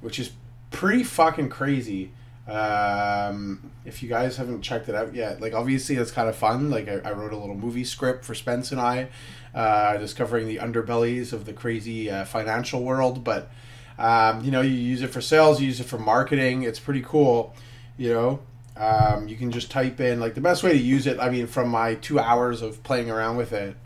[0.00, 0.30] which is
[0.70, 2.12] pretty fucking crazy.
[2.48, 6.70] Um, if you guys haven't checked it out yet, like obviously it's kind of fun.
[6.70, 9.08] Like I, I wrote a little movie script for Spence and I,
[9.54, 13.22] uh, discovering the underbellies of the crazy uh, financial world.
[13.22, 13.50] But
[13.98, 16.62] um, you know, you use it for sales, you use it for marketing.
[16.62, 17.54] It's pretty cool.
[17.98, 18.40] You know,
[18.78, 21.20] um, you can just type in like the best way to use it.
[21.20, 23.76] I mean, from my two hours of playing around with it,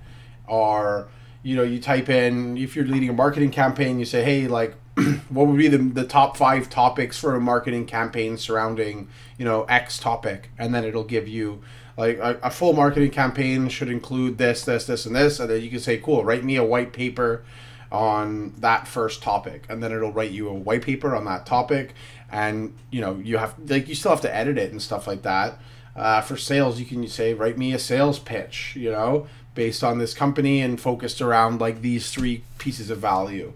[0.49, 1.09] are
[1.43, 4.75] you know, you type in if you're leading a marketing campaign, you say, hey, like,
[5.29, 9.65] what would be the, the top five topics for a marketing campaign surrounding, you know,
[9.65, 11.63] X topic, and then it'll give you
[11.97, 15.63] like a, a full marketing campaign should include this, this, this, and this, and then
[15.63, 17.45] you can say, cool, write me a white paper
[17.91, 21.95] on that first topic, and then it'll write you a white paper on that topic,
[22.31, 25.23] and you know you have like you still have to edit it and stuff like
[25.23, 25.59] that.
[25.97, 29.27] Uh, for sales, you can say, write me a sales pitch, you know,
[29.59, 33.53] based on this company and focused around like these three pieces of value.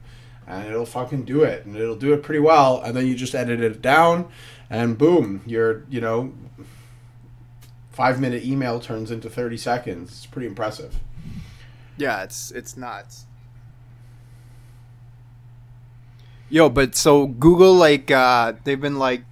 [0.49, 1.65] And it'll fucking do it.
[1.65, 2.83] And it'll do it pretty well.
[2.83, 4.29] And then you just edit it down
[4.69, 6.33] and boom, your, you know,
[7.93, 10.11] five minute email turns into 30 seconds.
[10.11, 10.99] It's pretty impressive.
[11.97, 13.27] Yeah, it's it's nuts.
[16.51, 19.23] Yo, but so Google like uh they've been like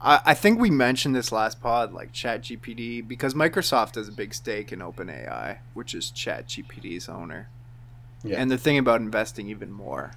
[0.00, 4.34] I, I think we mentioned this last pod, like ChatGPT, because Microsoft has a big
[4.34, 7.48] stake in OpenAI, which is ChatGPT's owner.
[8.22, 8.40] Yeah.
[8.40, 10.12] And the thing about investing even more.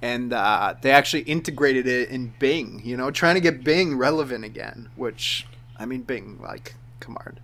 [0.00, 4.44] And uh, they actually integrated it in Bing, you know, trying to get Bing relevant
[4.44, 5.46] again, which,
[5.78, 7.38] I mean, Bing, like, come on.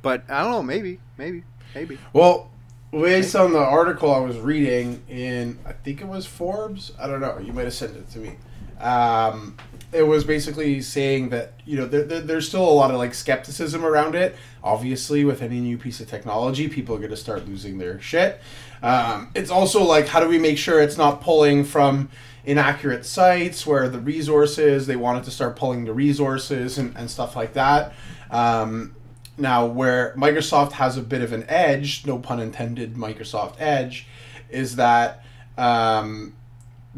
[0.00, 1.42] But I don't know, maybe, maybe,
[1.74, 1.98] maybe.
[2.12, 2.50] Well,
[2.92, 7.20] based on the article I was reading in, I think it was Forbes, I don't
[7.20, 8.36] know, you might have sent it to me.
[8.80, 9.56] Um,
[9.94, 13.14] it was basically saying that you know there, there, there's still a lot of like
[13.14, 14.36] skepticism around it.
[14.62, 18.40] Obviously, with any new piece of technology, people are going to start losing their shit.
[18.82, 22.10] Um, it's also like how do we make sure it's not pulling from
[22.44, 27.36] inaccurate sites where the resources they wanted to start pulling the resources and, and stuff
[27.36, 27.94] like that.
[28.30, 28.94] Um,
[29.36, 34.06] now, where Microsoft has a bit of an edge, no pun intended, Microsoft edge,
[34.48, 35.24] is that
[35.58, 36.34] um,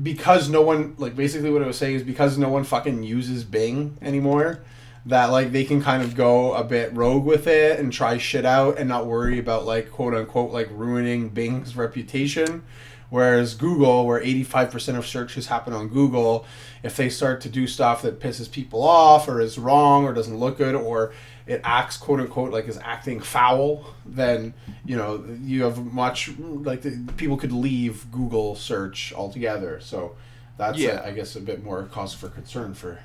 [0.03, 3.45] because no one like basically what I was saying is because no one fucking uses
[3.45, 4.61] Bing anymore
[5.07, 8.45] that like they can kind of go a bit rogue with it and try shit
[8.45, 12.63] out and not worry about like quote unquote like ruining Bing's reputation.
[13.09, 16.45] Whereas Google, where 85% of searches happen on Google,
[16.83, 20.37] if they start to do stuff that pisses people off or is wrong or doesn't
[20.37, 21.13] look good or
[21.47, 24.53] it acts quote unquote like is acting foul, then
[24.85, 29.81] you know you have much like the, people could leave Google search altogether.
[29.81, 30.17] So
[30.57, 31.05] that's yeah.
[31.05, 32.99] a, I guess a bit more cause for concern for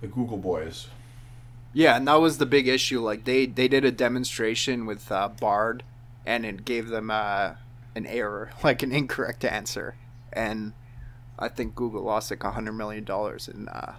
[0.00, 0.86] the Google boys.
[1.72, 3.00] Yeah, and that was the big issue.
[3.00, 5.82] Like they they did a demonstration with uh, Bard,
[6.24, 7.54] and it gave them uh,
[7.96, 9.96] an error, like an incorrect answer,
[10.32, 10.74] and
[11.38, 13.94] I think Google lost like a hundred million dollars in uh,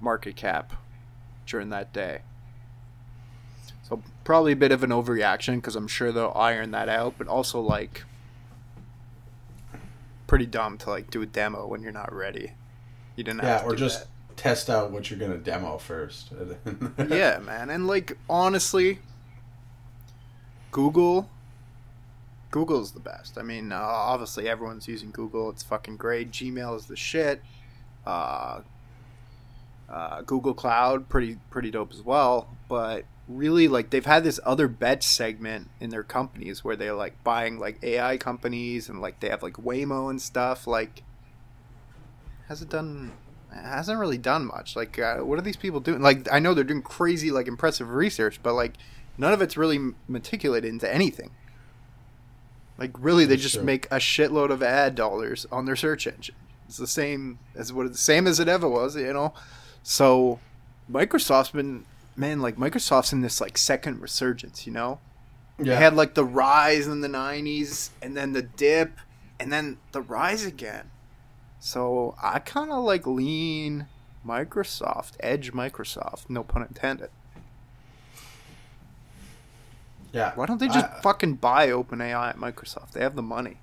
[0.00, 0.74] market cap
[1.50, 2.20] during that day.
[3.82, 7.26] So probably a bit of an overreaction because I'm sure they'll iron that out, but
[7.26, 8.04] also like
[10.26, 12.52] pretty dumb to like do a demo when you're not ready.
[13.16, 14.36] You didn't yeah, or just that.
[14.36, 16.32] test out what you're gonna demo first.
[17.08, 19.00] yeah, man, and like honestly,
[20.70, 21.28] Google.
[22.52, 23.38] Google's the best.
[23.38, 25.50] I mean, uh, obviously everyone's using Google.
[25.50, 26.32] It's fucking great.
[26.32, 27.42] Gmail is the shit.
[28.04, 28.62] Uh,
[29.90, 32.48] uh, Google Cloud, pretty pretty dope as well.
[32.68, 37.22] But really, like they've had this other bet segment in their companies where they're like
[37.24, 40.66] buying like AI companies and like they have like Waymo and stuff.
[40.66, 41.02] Like,
[42.48, 43.12] hasn't done
[43.52, 44.76] hasn't really done much.
[44.76, 46.00] Like, uh, what are these people doing?
[46.00, 48.74] Like, I know they're doing crazy, like impressive research, but like
[49.18, 51.30] none of it's really matriculated into anything.
[52.78, 56.36] Like, really, they just make a shitload of ad dollars on their search engine.
[56.66, 59.34] It's the same as what the same as it ever was, you know.
[59.82, 60.40] So
[60.90, 61.84] Microsoft's been
[62.16, 65.00] man, like Microsoft's in this like second resurgence, you know?
[65.58, 65.64] Yeah.
[65.64, 68.98] They had like the rise in the nineties and then the dip
[69.38, 70.90] and then the rise again.
[71.58, 73.86] So I kinda like lean
[74.26, 77.10] Microsoft, edge Microsoft, no pun intended.
[80.12, 80.32] Yeah.
[80.34, 82.92] Why don't they just I, fucking buy OpenAI at Microsoft?
[82.92, 83.58] They have the money.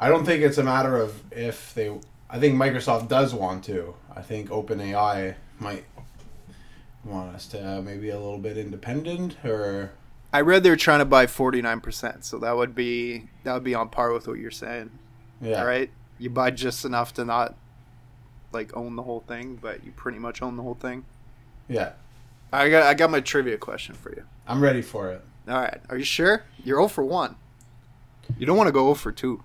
[0.00, 1.92] I don't think it's a matter of if they
[2.32, 3.94] I think Microsoft does want to.
[4.16, 5.84] I think OpenAI might
[7.04, 9.92] want us to uh, maybe a little bit independent or
[10.32, 13.90] I read they're trying to buy 49%, so that would be that would be on
[13.90, 14.90] par with what you're saying.
[15.42, 15.62] Yeah.
[15.62, 15.90] Right?
[16.18, 17.54] You buy just enough to not
[18.50, 21.04] like own the whole thing, but you pretty much own the whole thing.
[21.68, 21.92] Yeah.
[22.50, 24.24] I got I got my trivia question for you.
[24.46, 25.22] I'm ready for it.
[25.48, 25.80] All right.
[25.90, 26.44] Are you sure?
[26.64, 27.36] You're 0 for 1.
[28.38, 29.42] You don't want to go 0 for 2.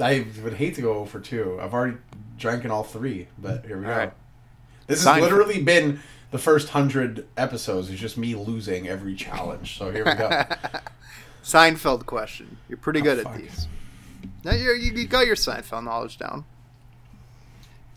[0.00, 1.60] I would hate to go 0 for 2.
[1.60, 1.98] I've already
[2.38, 3.98] drank in all three, but here we all go.
[3.98, 4.12] Right.
[4.86, 7.90] This has literally been the first hundred episodes.
[7.90, 9.78] It's just me losing every challenge.
[9.78, 10.28] So here we go.
[11.44, 12.58] Seinfeld question.
[12.68, 13.68] You're pretty oh, good at these.
[14.44, 16.44] Now you you got your Seinfeld knowledge down.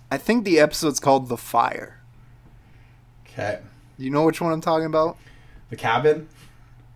[0.09, 1.99] I think the episode's called "The Fire."
[3.25, 3.59] Okay.
[3.97, 5.17] You know which one I'm talking about?
[5.69, 6.27] The cabin.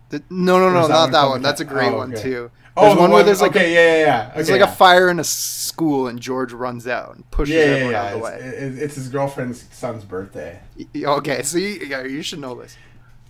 [0.08, 1.42] The, no, no, no, not that one.
[1.42, 2.12] That's a great oh, okay.
[2.12, 2.50] one too.
[2.74, 4.28] Oh, There's the one where there's like okay, yeah, yeah, yeah.
[4.40, 4.72] It's Okay, like yeah.
[4.72, 8.00] a fire in a school, and George runs out and pushes Yeah, yeah, everyone yeah.
[8.02, 8.48] out of the It's, way.
[8.48, 10.58] it- it's his girlfriend's son's birthday.
[10.96, 12.76] Okay, so you, yeah, you should know this.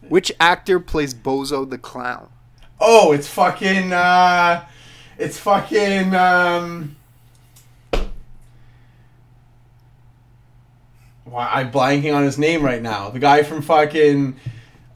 [0.08, 2.28] Which actor plays Bozo the Clown?
[2.80, 3.92] Oh, it's fucking.
[3.92, 4.64] uh
[5.18, 6.14] It's fucking.
[6.14, 6.96] um
[11.24, 13.10] Why I'm blanking on his name right now.
[13.10, 14.36] The guy from fucking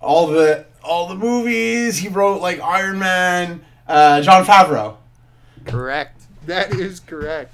[0.00, 3.64] all the all the movies he wrote, like Iron Man.
[3.88, 4.96] Uh, Jon Favreau.
[5.64, 6.22] Correct.
[6.46, 7.53] That is correct.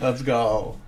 [0.00, 0.78] Let's go.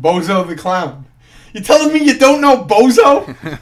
[0.00, 1.06] Bozo the clown.
[1.52, 3.36] You telling me you don't know Bozo?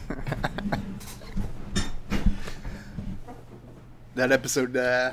[4.14, 5.12] that episode, uh,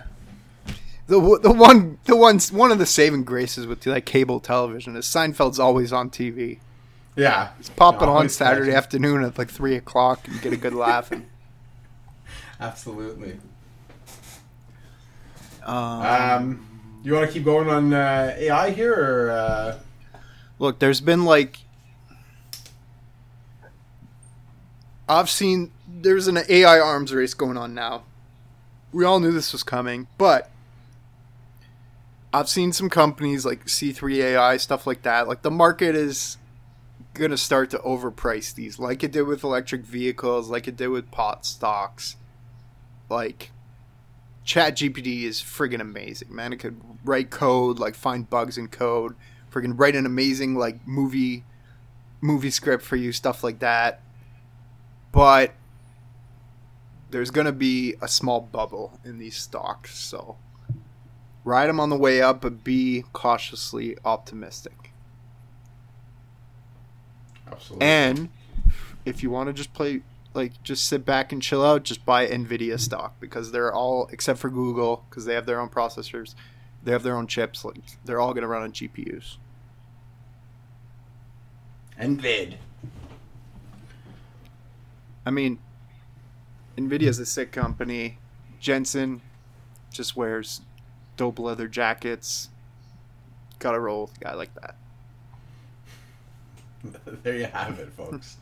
[1.08, 5.06] the the one the ones one of the saving graces with like cable television is
[5.06, 6.60] Seinfeld's always on TV.
[7.16, 7.50] yeah.
[7.60, 8.76] It's popping on Saturday watching.
[8.78, 11.12] afternoon at like three o'clock and get a good laugh.
[11.12, 11.28] And,
[12.60, 13.40] Absolutely.
[15.68, 19.80] Um, Um, you want to keep going on uh, AI here, or uh,
[20.60, 21.60] Look, there's been like
[25.10, 28.04] I've seen there's an AI arms race going on now.
[28.92, 30.50] We all knew this was coming, but
[32.34, 35.28] I've seen some companies like C3 AI stuff like that.
[35.28, 36.38] Like the market is
[37.14, 40.90] going to start to overprice these like it did with electric vehicles, like it did
[40.90, 42.16] with pot stocks.
[43.10, 43.52] Like
[44.48, 46.54] ChatGPT is friggin' amazing, man.
[46.54, 49.14] It could write code, like find bugs in code,
[49.52, 51.44] friggin' write an amazing like movie
[52.22, 54.02] movie script for you, stuff like that.
[55.12, 55.54] But
[57.12, 60.38] there's gonna be a small bubble in these stocks, so
[61.44, 64.92] ride them on the way up, but be cautiously optimistic.
[67.52, 67.86] absolutely?
[67.86, 68.30] And
[69.06, 72.28] if you want to just play, like, just sit back and chill out, just buy
[72.28, 76.36] Nvidia stock because they're all, except for Google, because they have their own processors,
[76.84, 77.66] they have their own chips.
[77.66, 79.38] Like, they're all gonna run on GPUs.
[81.98, 82.58] and vid.
[85.26, 85.60] I mean,
[86.78, 88.20] Nvidia's a sick company.
[88.60, 89.22] Jensen
[89.92, 90.62] just wears
[91.18, 92.50] dope leather jackets.
[93.60, 94.76] Gotta roll with a guy like that.
[97.24, 98.38] there you have it, folks.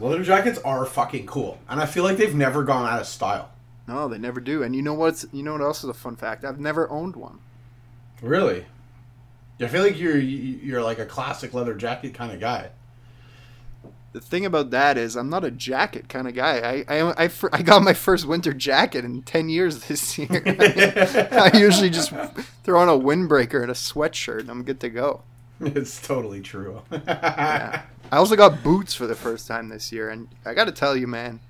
[0.00, 3.50] Leather jackets are fucking cool, and I feel like they've never gone out of style.
[3.86, 4.62] No, they never do.
[4.62, 6.44] And you know what's you know what else is a fun fact?
[6.44, 7.40] I've never owned one.
[8.22, 8.66] Really?
[9.60, 12.70] I feel like you're you're like a classic leather jacket kind of guy.
[14.12, 16.84] The thing about that is, I'm not a jacket kind of guy.
[16.88, 20.28] I I, I, I got my first winter jacket in ten years this year.
[21.30, 22.12] I usually just
[22.64, 25.22] throw on a windbreaker and a sweatshirt, and I'm good to go.
[25.62, 26.80] It's totally true.
[26.90, 27.82] Yeah.
[28.10, 30.96] I also got boots for the first time this year, and I got to tell
[30.96, 31.40] you, man,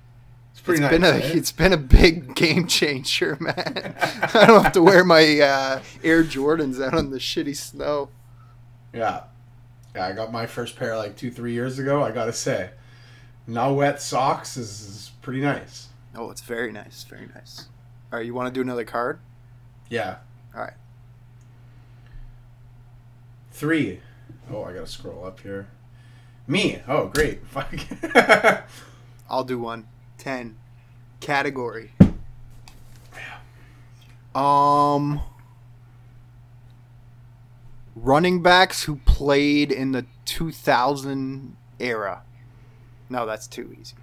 [0.51, 0.99] It's pretty it's nice.
[1.01, 1.37] been a eh?
[1.37, 3.95] it's been a big game changer, man.
[4.33, 8.09] I don't have to wear my uh, Air Jordans out on the shitty snow.
[8.93, 9.23] Yeah.
[9.95, 12.03] Yeah, I got my first pair like two, three years ago.
[12.03, 12.69] I gotta say,
[13.47, 15.87] now wet socks is, is pretty nice.
[16.15, 17.67] Oh, it's very nice, very nice.
[18.11, 19.19] All right, you want to do another card?
[19.89, 20.17] Yeah.
[20.55, 20.73] All right.
[23.51, 23.99] Three.
[24.51, 25.67] Oh, I gotta scroll up here.
[26.47, 26.81] Me.
[26.87, 27.45] Oh, great.
[27.47, 27.73] Fuck.
[29.29, 29.87] I'll do one.
[30.17, 30.57] Ten.
[31.19, 31.91] Category.
[34.33, 35.21] Um.
[37.95, 42.23] Running backs who played in the 2000 era.
[43.09, 43.95] No, that's too easy.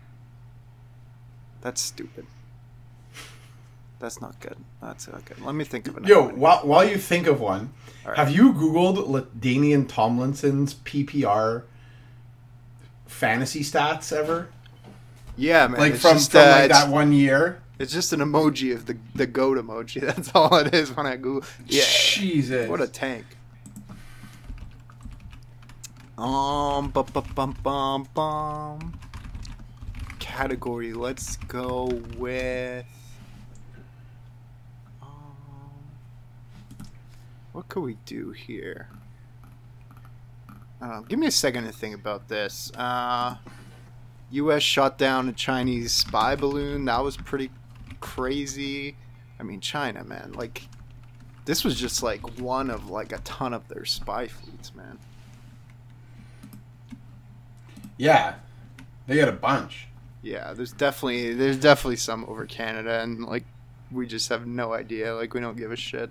[1.62, 2.26] That's stupid.
[3.98, 4.56] That's not good.
[4.80, 5.40] That's not good.
[5.40, 6.38] Let me think of another Yo, one.
[6.38, 7.72] while, while you think of one,
[8.06, 8.16] right.
[8.16, 11.64] have you Googled Danian Tomlinson's PPR
[13.08, 14.48] fantasy stats ever?
[15.36, 15.80] Yeah, man.
[15.80, 17.60] Like from, just, from uh, like that one year?
[17.78, 20.00] It's just an emoji of the the goat emoji.
[20.06, 21.48] That's all it is when I Google.
[21.66, 21.84] Yeah.
[21.86, 22.68] Jesus.
[22.68, 23.24] What a tank.
[26.18, 28.98] Um, bum, bum, bum, bum, bum.
[30.18, 30.92] Category.
[30.92, 32.84] Let's go with.
[35.00, 35.08] Um,
[37.52, 38.88] what could we do here?
[40.80, 42.70] Uh, give me a second to think about this.
[42.76, 43.36] Uh,
[44.30, 44.62] U.S.
[44.62, 46.84] shot down a Chinese spy balloon.
[46.84, 47.50] That was pretty
[48.00, 48.96] crazy.
[49.40, 50.32] I mean, China, man.
[50.32, 50.62] Like,
[51.44, 54.98] this was just like one of like a ton of their spy fleets, man.
[57.96, 58.34] Yeah.
[59.06, 59.88] They got a bunch.
[60.22, 63.44] Yeah, there's definitely there's definitely some over Canada, and like
[63.90, 65.14] we just have no idea.
[65.14, 66.10] Like we don't give a shit.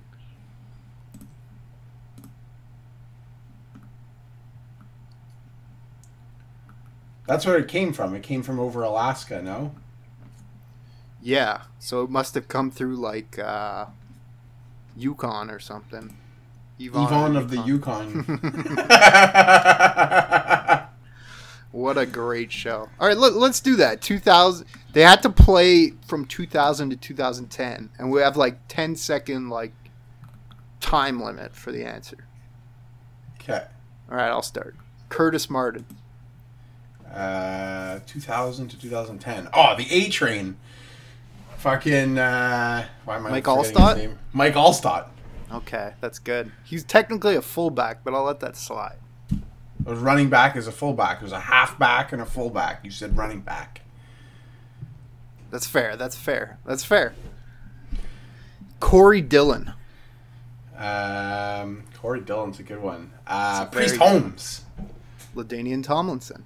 [7.28, 8.16] That's where it came from.
[8.16, 9.76] It came from over Alaska, no?
[11.22, 13.88] Yeah, so it must have come through like uh,
[14.96, 16.18] Yukon or something.
[16.80, 18.24] Yvonne, of the Yukon.
[21.78, 22.90] What a great show!
[23.00, 24.02] All right, let, let's do that.
[24.02, 24.66] 2000.
[24.94, 29.74] They had to play from 2000 to 2010, and we have like 10 second like
[30.80, 32.18] time limit for the answer.
[33.40, 33.66] okay.
[34.10, 34.76] All right, I'll start.
[35.10, 35.86] Curtis Martin.
[37.14, 39.50] Uh, 2000 to 2010.
[39.54, 40.58] Oh, the A Train.
[41.58, 42.18] Fucking.
[42.18, 44.16] Uh, why am I Mike Alstott?
[44.34, 45.08] Mike Alstott.
[45.52, 46.52] Okay, that's good.
[46.64, 48.98] He's technically a fullback, but I'll let that slide.
[49.84, 51.22] Was running back as a fullback.
[51.22, 52.84] It was a halfback and a fullback.
[52.84, 53.82] You said running back.
[55.50, 55.96] That's fair.
[55.96, 56.60] That's fair.
[56.66, 57.14] That's fair.
[58.82, 59.74] Corey Dillon.
[60.78, 63.12] Um, Corey Dillon's a good one.
[63.26, 64.66] Uh, a Priest Holmes.
[65.36, 66.44] LaDainian Tomlinson.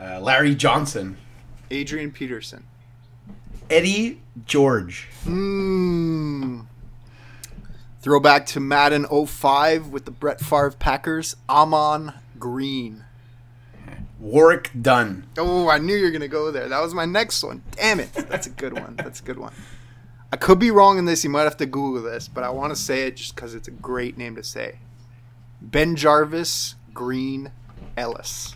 [0.00, 1.18] Uh, Larry Johnson.
[1.70, 2.64] Adrian Peterson.
[3.68, 5.08] Eddie George.
[5.24, 6.66] Mmm.
[8.00, 11.36] Throwback to Madden 05 with the Brett Favre Packers.
[11.48, 13.04] Ahman Green.
[14.18, 15.26] Warrick Dunn.
[15.36, 16.68] Oh, I knew you were going to go there.
[16.68, 17.62] That was my next one.
[17.72, 18.12] Damn it.
[18.12, 18.96] That's a good one.
[18.96, 19.52] That's a good one.
[20.32, 21.24] I could be wrong in this.
[21.24, 23.68] You might have to Google this, but I want to say it just because it's
[23.68, 24.78] a great name to say.
[25.60, 27.50] Ben Jarvis Green
[27.96, 28.54] Ellis.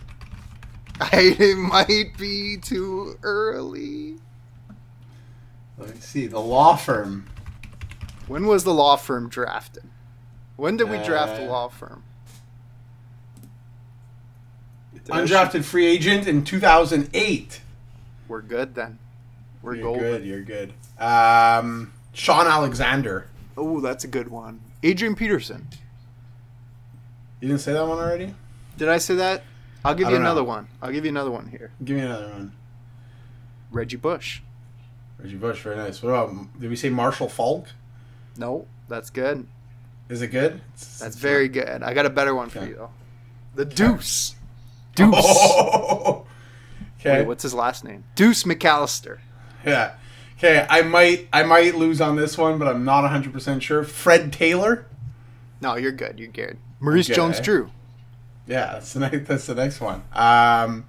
[1.01, 4.16] I, it might be too early.
[5.78, 6.26] Let me see.
[6.26, 7.26] The law firm.
[8.28, 9.84] When was the law firm drafted?
[10.57, 12.05] When did we draft the Uh, law firm?
[15.07, 17.61] Undrafted free agent in 2008.
[18.28, 18.99] We're good then.
[19.62, 20.03] We're you're golden.
[20.03, 20.24] good.
[20.24, 20.72] You're good.
[20.99, 23.26] Um, Shaun Alexander.
[23.57, 24.61] Oh, that's a good one.
[24.82, 25.68] Adrian Peterson.
[27.40, 28.34] You didn't say that one already?
[28.78, 29.42] Did I say that?
[29.85, 30.30] I'll give you don't know.
[30.30, 30.68] another one.
[30.80, 31.70] I'll give you another one here.
[31.85, 32.53] Give me another one.
[33.70, 34.41] Reggie Bush.
[35.18, 36.03] Reggie Bush, very nice.
[36.03, 36.61] What about?
[36.61, 37.68] Did we say Marshall Faulk?
[38.37, 39.47] No, that's good.
[40.09, 40.55] Is it good?
[40.74, 41.82] It's- That's it's very good.
[41.82, 42.68] I got a better one for Okay.
[42.68, 42.91] you though.
[43.55, 44.35] The Deuce.
[44.95, 45.14] Deuce.
[45.16, 46.26] Oh!
[47.07, 47.18] Okay.
[47.18, 48.05] Wait, what's his last name?
[48.14, 49.18] Deuce McAllister.
[49.66, 49.93] Yeah.
[50.39, 50.66] Okay.
[50.70, 53.85] I might I might lose on this one, but I'm not 100 percent sure.
[53.85, 54.87] Fred Taylor.
[55.61, 56.18] No, you're good.
[56.18, 56.57] You're good.
[56.80, 57.14] Maurice Okay.
[57.16, 57.43] Jones eh?
[57.43, 57.70] Drew.
[58.47, 59.26] Yeah, that's the next.
[59.28, 60.03] That's the next one.
[60.12, 60.86] Um.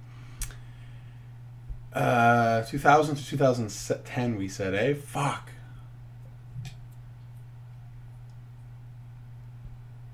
[1.92, 4.92] Uh, 2000 to 2010, we said, eh?
[4.92, 5.50] Fuck.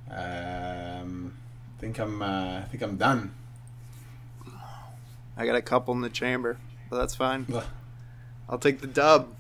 [0.08, 1.34] Um,
[1.80, 2.22] think I'm.
[2.22, 3.34] Uh, I think I'm done.
[5.36, 7.46] I got a couple in the chamber, but that's fine.
[7.52, 7.64] Ugh.
[8.48, 9.34] I'll take the dub.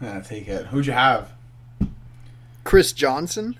[0.00, 0.66] Yeah, take it.
[0.66, 1.30] Who'd you have?
[2.64, 3.56] Chris Johnson.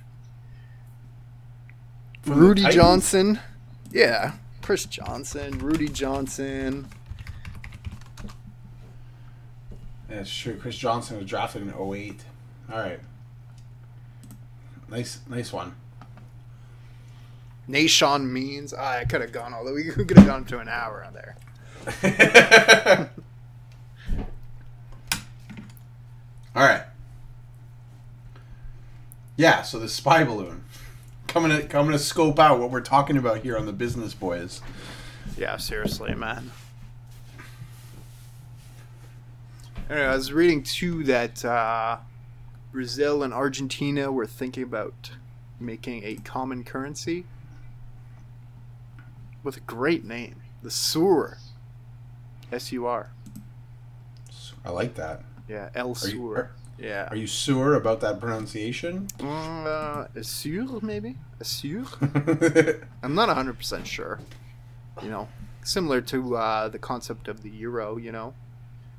[2.22, 3.38] From Rudi Johnson.
[3.96, 4.32] Yeah.
[4.60, 5.58] Chris Johnson.
[5.58, 6.86] Rudi Johnson.
[10.10, 10.58] It's true.
[10.58, 12.22] Chris Johnson was drafted in 08.
[12.70, 13.00] All right.
[14.90, 15.74] Nice, nice one.
[17.66, 18.74] Natrone Means.
[18.76, 19.84] Ah, I could have gone all the way.
[19.96, 21.36] We could have gone to an hour on there.
[26.54, 26.84] All right.
[29.38, 30.65] Yeah, so the spy balloon
[31.36, 34.62] coming to I'm gonna scope out what we're talking about here on the Business Boys.
[35.36, 36.50] Yeah, seriously, man.
[39.90, 41.98] Anyway, I was reading too that uh,
[42.72, 45.10] Brazil and Argentina were thinking about
[45.60, 47.26] making a common currency
[49.42, 51.36] with a great name, the SUR.
[52.50, 53.10] S U R.
[54.64, 55.20] I like that.
[55.50, 56.08] Yeah, El Are Sur.
[56.78, 57.08] you, yeah.
[57.10, 59.08] are you sure about that pronunciation?
[59.20, 61.16] Uh, Assur, maybe?
[61.40, 61.84] Assur?
[63.02, 64.18] I'm not 100% sure.
[65.02, 65.28] You know,
[65.62, 68.34] similar to uh, the concept of the euro, you know,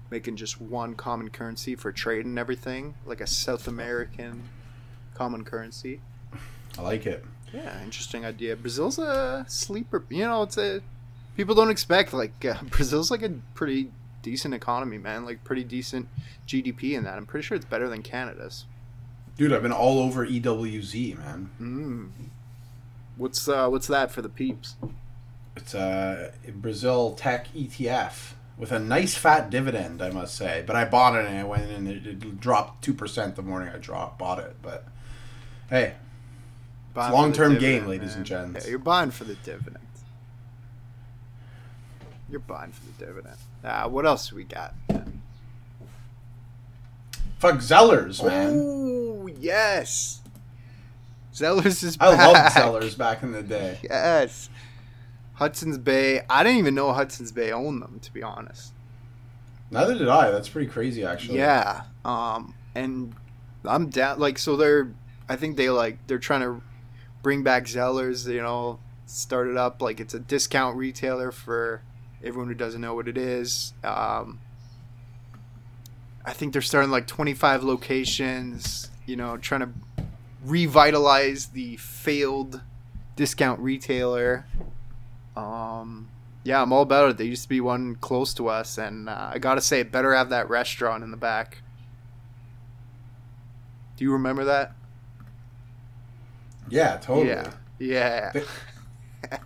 [0.09, 4.43] making just one common currency for trade and everything, like a South American
[5.13, 5.99] common currency.
[6.77, 7.25] I like it.
[7.53, 8.55] Yeah, interesting idea.
[8.55, 10.03] Brazil's a sleeper.
[10.09, 10.81] You know, it's a
[11.35, 15.25] people don't expect like uh, Brazil's like a pretty decent economy, man.
[15.25, 16.07] Like pretty decent
[16.47, 17.17] GDP in that.
[17.17, 18.65] I'm pretty sure it's better than Canada's.
[19.37, 21.49] Dude, I've been all over EWZ, man.
[21.61, 22.09] Mm.
[23.17, 24.75] What's uh what's that for the peeps?
[25.55, 30.63] It's a Brazil Tech ETF with a nice fat dividend, I must say.
[30.65, 33.69] But I bought it and I went in and it, it dropped 2% the morning
[33.73, 34.55] I dropped, bought it.
[34.61, 34.85] But
[35.69, 35.93] hey,
[36.93, 38.17] Buying long term game, ladies man.
[38.17, 38.65] and gents.
[38.65, 39.77] Yeah, you're buying for the dividend.
[42.29, 43.37] You're buying for the dividend.
[43.63, 44.73] Ah, what else we got?
[47.39, 49.06] Fuck Zellers, man.
[49.27, 50.21] Oh yes,
[51.33, 52.33] Zellers is I back.
[52.33, 53.77] loved Zellers back in the day.
[53.83, 54.49] Yes,
[55.33, 56.21] Hudson's Bay.
[56.29, 58.73] I didn't even know Hudson's Bay owned them, to be honest.
[59.69, 60.31] Neither did I.
[60.31, 61.39] That's pretty crazy, actually.
[61.39, 61.81] Yeah.
[62.05, 63.13] Um, and
[63.65, 64.19] I'm down.
[64.19, 64.93] Like, so they're
[65.27, 66.61] I think they like they're trying to
[67.21, 68.31] bring back Zellers.
[68.31, 71.81] You know, start it up like it's a discount retailer for
[72.23, 73.73] everyone who doesn't know what it is.
[73.83, 74.39] Um,
[76.25, 78.89] I think they're starting like 25 locations.
[79.07, 79.69] You know, trying to
[80.45, 82.61] revitalize the failed
[83.15, 84.45] discount retailer.
[85.35, 86.09] Um,
[86.43, 87.17] yeah, I'm all about it.
[87.17, 90.29] There used to be one close to us, and uh, I gotta say, better have
[90.29, 91.61] that restaurant in the back.
[93.97, 94.73] Do you remember that?
[96.69, 97.29] Yeah, totally.
[97.29, 98.41] Yeah, yeah.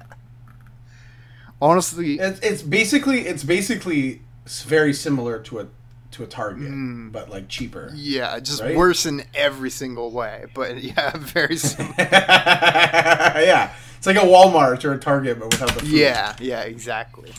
[1.62, 5.68] Honestly, It's, it's basically it's basically very similar to a
[6.12, 7.12] to a Target, Mm.
[7.12, 7.92] but like cheaper.
[7.96, 8.76] yeah, just Right?
[8.76, 10.46] worse in every single way.
[10.54, 11.96] But yeah, very similar.
[12.00, 15.90] yeah, it's like a Walmart or a Target, but without the food.
[15.90, 17.32] yeah, yeah, exactly.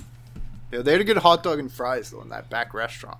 [0.72, 3.18] Yeah, they had a good hot dog and fries though in that back restaurant.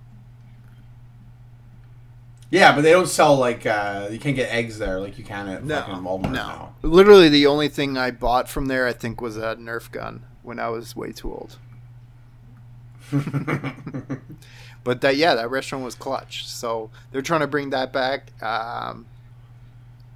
[2.49, 5.47] yeah, but they don't sell like uh, you can't get eggs there like you can
[5.49, 6.31] at fucking Walmart no.
[6.31, 6.75] now.
[6.81, 10.59] Literally, the only thing I bought from there, I think, was a Nerf gun when
[10.59, 11.57] I was way too old.
[14.83, 16.47] But that, yeah, that restaurant was clutch.
[16.47, 18.31] So they're trying to bring that back.
[18.43, 19.05] Um,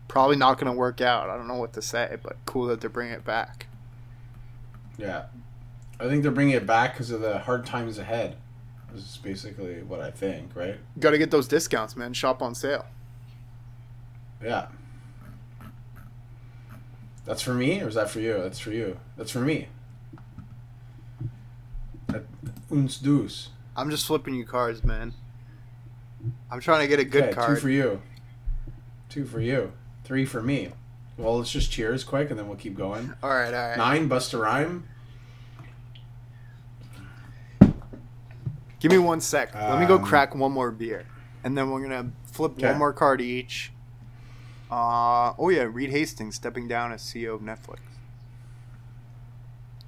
[0.07, 1.29] probably not going to work out.
[1.29, 3.67] I don't know what to say, but cool that they're bringing it back.
[4.97, 5.25] yeah,
[5.99, 8.35] I think they're bringing it back because of the hard times ahead.
[8.95, 10.77] Is basically what I think, right?
[10.99, 12.13] Got to get those discounts, man.
[12.13, 12.85] Shop on sale.
[14.43, 14.67] Yeah.
[17.25, 18.41] That's for me, or is that for you?
[18.41, 18.97] That's for you.
[19.17, 19.67] That's for me.
[22.71, 23.49] Uns.
[23.77, 25.13] I'm just flipping you cards, man.
[26.51, 27.57] I'm trying to get a good Okay, card.
[27.57, 28.01] Two for you.
[29.07, 29.71] Two for you.
[30.03, 30.71] Three for me.
[31.17, 33.13] Well, let's just cheers quick, and then we'll keep going.
[33.23, 33.77] all right, all right.
[33.77, 34.87] Nine, bust a rhyme.
[38.79, 39.53] Give me one sec.
[39.55, 41.05] Let me go Um, crack one more beer,
[41.43, 42.67] and then we're gonna flip Okay.
[42.69, 43.71] one more card each.
[44.69, 47.79] Uh oh yeah, Reed Hastings stepping down as CEO of Netflix.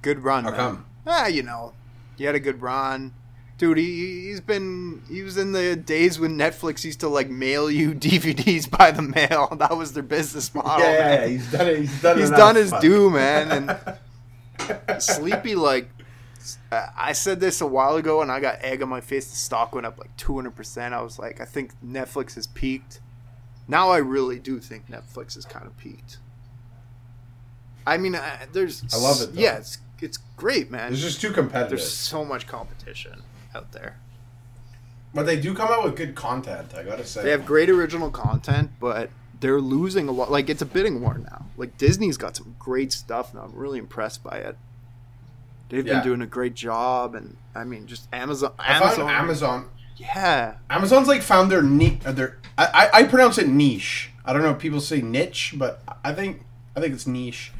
[0.02, 0.58] Good run, How man.
[0.58, 0.86] come?
[1.06, 1.72] Ah, you know,
[2.16, 3.12] he had a good run,
[3.60, 3.76] dude.
[3.78, 7.92] He he's been he was in the days when Netflix used to like mail you
[7.94, 9.48] DVDs by the mail.
[9.60, 10.80] That was their business model.
[10.80, 11.78] yeah, yeah, He's done it.
[11.80, 12.18] He's done.
[12.18, 12.80] He's done his Fuck.
[12.80, 13.78] due, man,
[14.58, 15.90] and Sleepy like
[16.72, 19.28] I said this a while ago and I got egg on my face.
[19.30, 20.92] The stock went up like 200%.
[20.92, 23.00] I was like, I think Netflix has peaked.
[23.68, 26.18] Now I really do think Netflix has kind of peaked.
[27.86, 29.40] I mean, uh, there's I love it, though.
[29.40, 30.92] Yeah, it's it's great, man.
[30.92, 31.78] It's just too competitive.
[31.78, 33.22] There's so much competition
[33.54, 33.96] out there.
[35.12, 36.72] But they do come out with good content.
[36.74, 37.22] I gotta say.
[37.22, 40.30] They have great original content, but they're losing a lot.
[40.30, 41.46] Like it's a bidding war now.
[41.56, 43.42] Like Disney's got some great stuff now.
[43.42, 44.56] I'm really impressed by it.
[45.68, 45.94] They've Yeah.
[45.94, 48.52] been doing a great job, and I mean, just Amazon.
[48.58, 48.96] I Amazon.
[49.06, 49.68] found Amazon.
[49.96, 52.00] Yeah, Amazon's like found their niche.
[52.04, 54.10] Uh, their I, I I pronounce it niche.
[54.24, 56.42] I don't know if people say niche, but I think
[56.76, 57.52] I think it's niche.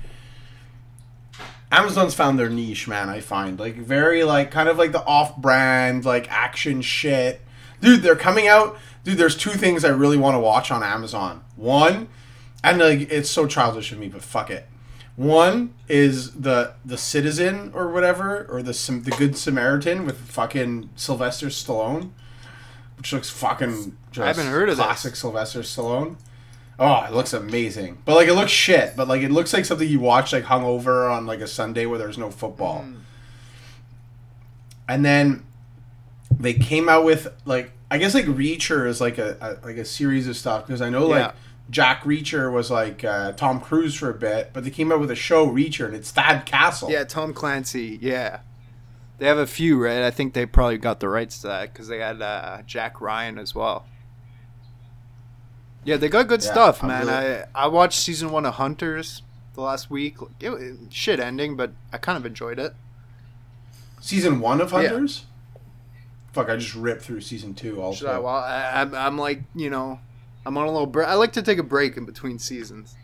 [1.72, 3.08] Amazon's found their niche, man.
[3.08, 7.40] I find like very like kind of like the off-brand like action shit,
[7.80, 8.02] dude.
[8.02, 9.18] They're coming out, dude.
[9.18, 11.44] There's two things I really want to watch on Amazon.
[11.56, 12.08] One,
[12.64, 14.66] and like it's so childish of me, but fuck it.
[15.16, 18.72] One is the the Citizen or whatever, or the
[19.04, 22.10] the Good Samaritan with fucking Sylvester Stallone,
[22.96, 23.96] which looks fucking.
[24.10, 24.84] Just I haven't heard of this.
[24.84, 26.16] classic Sylvester Stallone.
[26.82, 28.96] Oh, it looks amazing, but like it looks shit.
[28.96, 31.98] But like it looks like something you watch like hungover on like a Sunday where
[31.98, 32.82] there's no football.
[32.86, 33.00] Mm.
[34.88, 35.44] And then
[36.38, 39.84] they came out with like I guess like Reacher is like a, a like a
[39.84, 41.26] series of stuff because I know Yeah.
[41.26, 41.34] like
[41.68, 45.10] Jack Reacher was like uh, Tom Cruise for a bit, but they came out with
[45.10, 46.90] a show Reacher and it's Thad Castle.
[46.90, 47.04] yeah.
[47.04, 47.98] Tom Clancy.
[48.00, 48.40] Yeah,
[49.18, 50.02] they have a few, right?
[50.02, 53.38] I think they probably got the rights to that because they had uh, Jack Ryan
[53.38, 53.86] as well.
[55.84, 57.06] Yeah, they got good Yeah, stuff, I'm man.
[57.06, 59.22] really- I I watched season one of Hunters
[59.54, 60.16] the last week.
[60.38, 62.74] It, was- shit ending, but I kind of enjoyed it.
[64.00, 64.88] Season one of Yeah.
[64.88, 65.24] Hunters.
[66.32, 66.48] Fuck!
[66.48, 67.82] I just ripped through season two.
[67.82, 68.18] Also, Should I?
[68.20, 69.98] Well, I, I'm, I'm like, you know,
[70.46, 71.08] I'm on a little break.
[71.08, 72.94] I like to take a break in between seasons.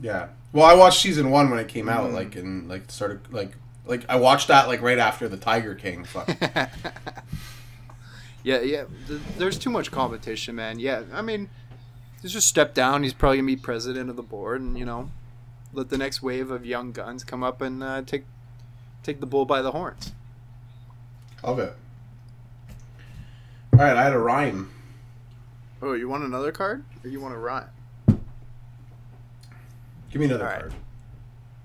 [0.00, 0.28] Yeah.
[0.52, 2.12] Well, I watched season one when it came out, Mm.
[2.14, 3.52] like and like started like
[3.86, 6.04] like I watched that like right after the Tiger King.
[6.04, 6.28] Fuck.
[8.42, 8.84] yeah, yeah.
[9.06, 10.78] th- There's too much competition, man.
[10.78, 11.48] Yeah, I mean,
[12.20, 13.02] he's just step down.
[13.02, 15.10] He's probably gonna be president of the board, and you know,
[15.72, 18.24] let the next wave of young guns come up and uh, take
[19.02, 20.12] take the bull by the horns.
[21.42, 21.74] Love it.
[23.72, 24.70] All right, I had a rhyme.
[25.80, 27.68] Oh, you want another card, or you want a rhyme?
[30.10, 30.60] Give me another right.
[30.60, 30.74] card.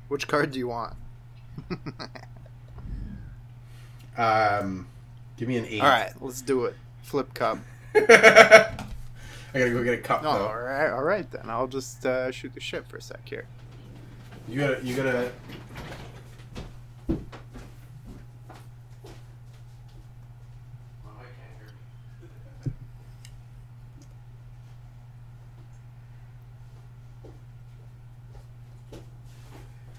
[0.07, 0.95] Which card do you want?
[4.17, 4.87] Um,
[5.37, 5.81] give me an eight.
[5.81, 6.75] All right, let's do it.
[7.03, 7.59] Flip cup.
[7.95, 7.99] I
[9.53, 10.47] I gotta go get a cup No, though.
[10.47, 11.49] all right, all right then.
[11.49, 13.45] I'll just uh, shoot the shit for a sec here.
[14.47, 15.31] You gotta, you gotta.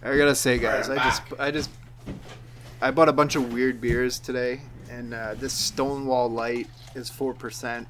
[0.03, 1.23] I gotta say, guys, Right, I just.
[1.39, 1.71] I just,
[2.81, 4.61] I bought a bunch of weird beers today,
[4.91, 7.89] and uh, this Stonewall Light is four percent.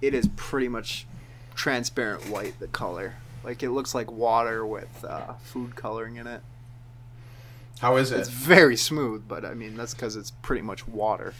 [0.00, 1.06] It is pretty much
[1.54, 3.14] transparent white, the color.
[3.42, 6.40] Like it looks like water with uh, food coloring in it.
[7.80, 8.20] How is it?
[8.20, 11.34] It's very smooth, but I mean that's because it's pretty much water.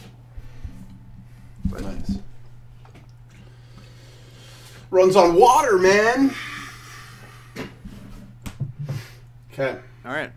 [1.65, 2.19] But Nice.
[4.91, 6.33] Runs on water, man.
[9.51, 9.79] Okay.
[10.05, 10.31] all right,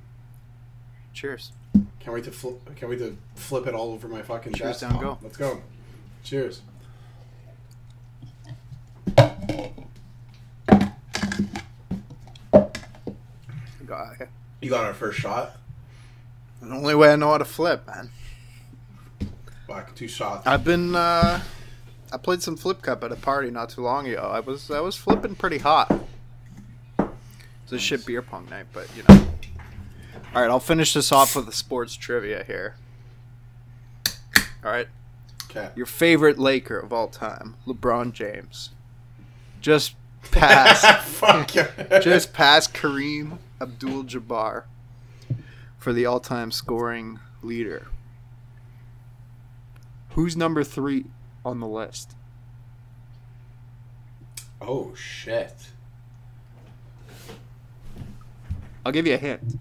[1.12, 1.52] cheers.
[2.00, 2.74] Can't wait to flip.
[2.76, 3.16] Can't wait to
[3.48, 4.92] flip it all over my fucking Cheers, desktop.
[4.92, 5.18] down, go.
[5.22, 5.62] Let's go.
[6.22, 6.60] Cheers.
[13.86, 14.28] God,
[14.60, 15.56] You got our first shot.
[16.60, 18.10] The only way I know how to flip, man.
[19.66, 20.46] Back two shots.
[20.46, 21.40] I've been uh
[22.10, 24.22] I played some flip cup at a party not too long ago.
[24.32, 25.90] I was I was flipping pretty hot.
[27.64, 29.26] It's a shit beer pong night, but you know.
[30.34, 32.74] All right, I'll finish this off with a sports trivia here.
[34.64, 34.88] All right,
[35.50, 35.70] Okay.
[35.76, 38.70] your favorite Laker of all time, LeBron James.
[39.60, 39.94] Just
[40.30, 40.84] past
[42.02, 44.64] just past Kareem Abdul-Jabbar
[45.78, 47.86] for the all-time scoring leader.
[50.10, 51.04] Who's number 3
[51.44, 52.14] on the list?
[54.60, 55.54] Oh shit.
[58.84, 59.60] I'll give you a hint.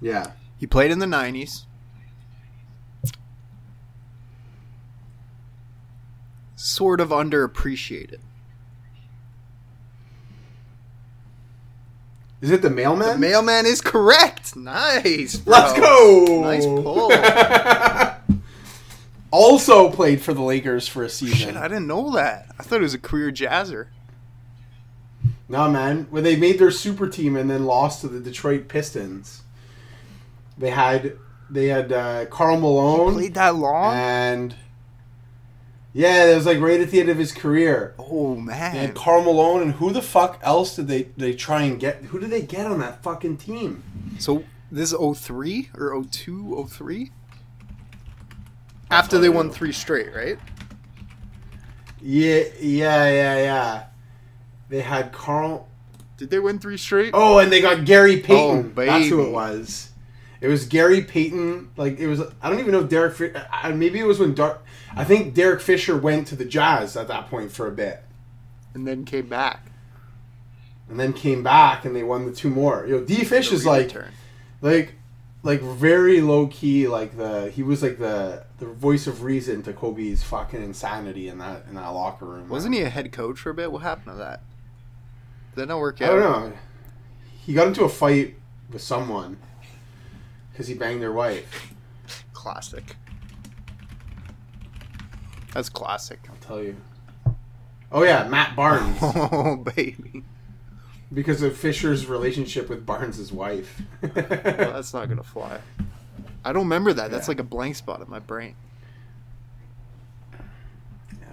[0.00, 0.32] Yeah.
[0.58, 1.64] He played in the 90s.
[6.62, 8.18] Sort of underappreciated.
[12.42, 13.12] Is it the mailman?
[13.12, 14.54] The mailman is correct.
[14.56, 15.36] Nice.
[15.36, 15.56] bro.
[15.56, 16.42] Let's go.
[16.42, 17.10] Nice pull.
[19.30, 21.38] also played for the Lakers for a season.
[21.38, 22.54] Shit, I didn't know that.
[22.58, 23.86] I thought it was a career jazzer.
[25.48, 26.08] No, man.
[26.10, 29.40] When they made their super team and then lost to the Detroit Pistons,
[30.58, 31.16] they had
[31.48, 33.94] they had uh, Karl Malone Played that long?
[33.94, 34.54] and
[35.92, 37.94] yeah, it was like right at the end of his career.
[37.98, 38.76] Oh man.
[38.76, 42.04] And Karl Malone and who the fuck else did they they try and get?
[42.04, 43.82] Who did they get on that fucking team?
[44.18, 47.10] So this is 03 or 02, 03?
[48.90, 50.38] After they won three straight, right?
[52.00, 53.84] Yeah, yeah, yeah, yeah.
[54.68, 55.68] They had Karl.
[56.16, 57.10] Did they win three straight?
[57.14, 58.58] Oh, and they got Gary Payton.
[58.58, 58.86] Oh, baby.
[58.90, 59.89] That's who it was.
[60.40, 61.70] It was Gary Payton.
[61.76, 62.20] Like it was.
[62.42, 63.14] I don't even know if Derek.
[63.14, 64.58] Fi- uh, Maybe it was when Dar-
[64.96, 68.02] I think Derek Fisher went to the Jazz at that point for a bit,
[68.74, 69.66] And then came back.
[70.88, 72.86] and then came back and they won the two more.
[72.86, 74.12] Yo, D Fish is like return.
[74.62, 74.94] like
[75.42, 76.88] like very low key.
[76.88, 81.36] Like the he was like the the voice of reason to Kobe's fucking insanity in
[81.38, 82.48] that in that locker room.
[82.48, 83.70] Wasn't he a head coach for a bit?
[83.70, 84.40] What happened to that?
[85.54, 86.10] Did that not work out?
[86.10, 86.56] I don't know.
[87.44, 88.36] He got into a fight
[88.70, 89.36] with someone
[90.60, 91.72] because he banged their wife.
[92.34, 92.84] Classic.
[95.54, 96.18] That's classic.
[96.28, 96.76] I'll tell you.
[97.90, 98.98] Oh yeah, Matt Barnes.
[99.02, 100.22] Oh baby.
[101.14, 103.80] because of Fisher's relationship with Barnes' wife.
[104.02, 105.60] Well, that's not gonna fly.
[106.44, 107.10] I don't remember that.
[107.10, 108.54] That's like a blank spot in my brain.
[110.34, 110.40] Yeah,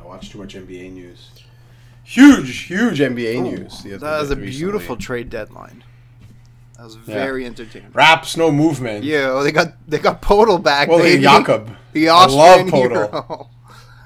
[0.02, 1.32] I watch too much NBA news.
[2.06, 3.84] Huge, huge NBA oh, news.
[3.86, 4.52] Oh, that was a recently.
[4.52, 5.84] beautiful trade deadline.
[6.78, 7.92] That was very entertaining.
[7.92, 9.04] Raps, no movement.
[9.04, 10.88] Yeah, well, they got they got Poeltl back.
[10.88, 11.24] Well, baby.
[11.24, 11.76] Jakob.
[11.94, 13.10] the I love Poeltl.
[13.10, 13.50] hero.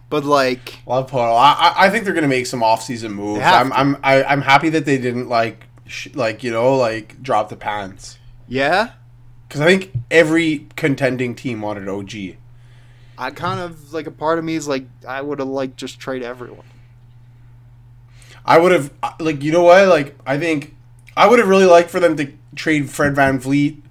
[0.09, 1.38] But like, Love Poeltl.
[1.38, 3.41] I, I, I think they're gonna make some off-season moves.
[3.41, 3.72] I'm.
[3.74, 7.55] I'm, I, I'm happy that they didn't like, sh- like you know, like drop the
[7.57, 8.17] pants.
[8.47, 8.91] yeah,
[9.47, 12.38] Because I think every contending team wanted OG.
[13.17, 15.99] I kind of like a part of me is like I would have liked just
[15.99, 16.65] trade everyone.
[18.45, 20.76] I would have uh, like you know what like I think
[21.15, 23.82] I would have really liked for them to trade Fred VanVleet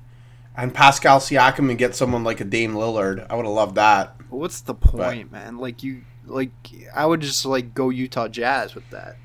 [0.57, 3.27] and Pascal Siakam and get someone like a Dame Lillard.
[3.31, 4.15] I would have loved that.
[4.29, 5.59] What's the point, man?
[5.59, 6.51] Like you, like
[6.95, 9.17] I would just like go Utah Jazz with that.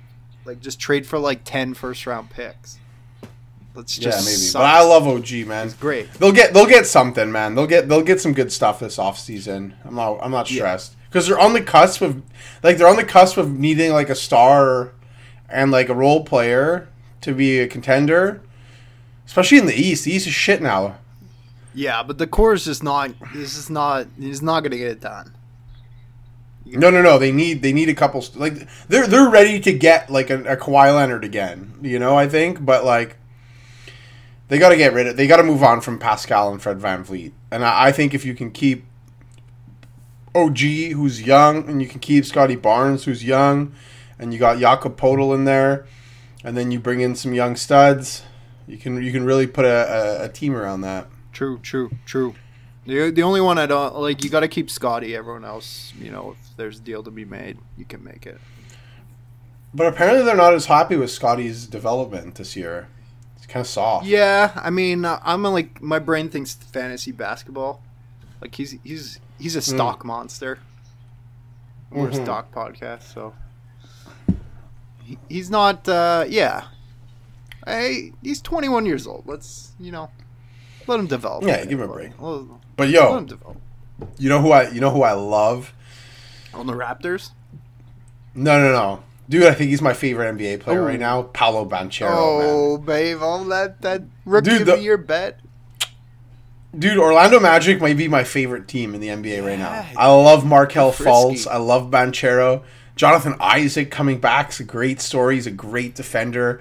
[0.46, 2.80] Like just trade for like 10 first round picks.
[3.74, 4.38] Let's just Yeah, maybe.
[4.38, 4.62] suck.
[4.62, 5.74] But I love OG, man.
[5.80, 6.12] great.
[6.14, 7.56] They'll get they'll get something, man.
[7.56, 9.74] They'll get they'll get some good stuff this offseason.
[9.84, 10.58] I'm not I'm not Yeah.
[10.60, 12.22] stressed because they're on the cusp of
[12.64, 14.94] like they're on the cusp of needing like a star
[15.50, 16.88] and like a role player
[17.22, 18.42] to be a contender,
[19.26, 20.06] especially in the East.
[20.06, 20.98] The East is shit now.
[21.74, 23.12] Yeah, but the core is just not.
[23.34, 24.08] This is not.
[24.18, 25.36] He's not gonna get it done.
[26.66, 27.20] No, no, no.
[27.20, 30.42] They need they need a couple st- like they're they're ready to get like a,
[30.44, 31.78] a Kawhi Leonard again.
[31.82, 33.18] You know, I think, but like
[34.48, 35.18] they got to get rid of.
[35.18, 37.34] They got to move on from Pascal and Fred VanVleet.
[37.52, 38.86] And I, I think if you can keep
[40.36, 43.74] OG, who's young, and you can keep Scotty Barnes, who's young,
[44.20, 45.86] and you got Jakob Poeltl in there,
[46.44, 48.24] and then you bring in some young studs,
[48.68, 51.08] you can you can really put a, a, a team around that.
[51.32, 52.36] True, true, true.
[52.86, 55.16] The, the only one I don't like, you got to keep Scotty.
[55.16, 58.40] Everyone else, you know, if there's a deal to be made, you can make it.
[59.74, 62.88] But apparently, they're not as happy with Scotty's development this year.
[63.38, 64.06] It's kind of soft.
[64.06, 67.82] Yeah, I mean, uh, I'm like my brain thinks fantasy basketball.
[68.40, 70.60] Like he's he's he's a stock monster.
[71.92, 72.20] We're Mhm.
[72.20, 73.34] a stock podcast, so
[75.04, 75.88] he, he's not.
[75.90, 76.66] uh Yeah,
[77.66, 79.24] hey, he's 21 years old.
[79.28, 80.10] Let's you know,
[80.88, 81.44] let him develop.
[81.44, 82.12] Yeah, give him a break.
[82.20, 82.46] Let,
[82.78, 83.58] But let yo, him develop.
[84.18, 85.74] you know who I you know who I love?
[86.54, 87.32] On the Raptors.
[88.34, 89.04] No, no, no.
[89.28, 90.86] Dude, I think he's my favorite NBA player Oh.
[90.86, 91.24] right now.
[91.24, 92.48] Paolo Banchero, oh, man.
[92.50, 95.40] Oh, babe, all that that rookie Dude, of the- the year bet.
[96.78, 99.86] Dude, Orlando Magic might be my favorite team in the NBA right now.
[99.98, 100.92] I love Markelle.
[100.92, 101.48] Fultz.
[101.48, 102.64] I love Banchero.
[102.98, 105.36] Jonathan Isaac coming back is a great story.
[105.36, 106.60] He's a great defender.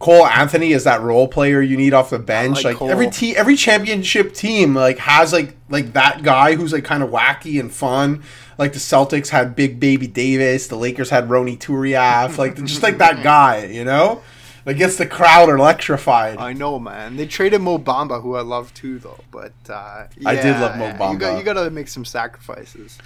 [0.00, 2.56] Cole Anthony is that role player you need off the bench.
[2.56, 2.90] like Like, Cole.
[2.90, 7.10] every team, every championship team like has like like that guy who's like kind of
[7.10, 8.22] wacky and fun.
[8.58, 12.98] Like the Celtics had Big Baby Davis, the Lakers had Ronny Turiaf, like just like
[12.98, 14.22] that guy, you know,
[14.64, 16.38] that gets the crowd electrified.
[16.38, 17.16] I know, man.
[17.16, 19.20] They traded Mo Bamba, who I love too, though.
[19.30, 21.18] But uh, I did love Mo You Bamba.
[21.20, 22.98] got, you got to make some sacrifices.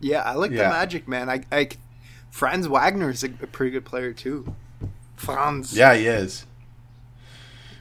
[0.00, 0.64] Yeah, I like Yeah.
[0.64, 1.28] the Magic, man.
[1.30, 1.68] I, I
[2.30, 4.54] Franz Wagner is a, a pretty good player too.
[5.16, 5.76] Franz.
[5.76, 6.46] Yeah, he is.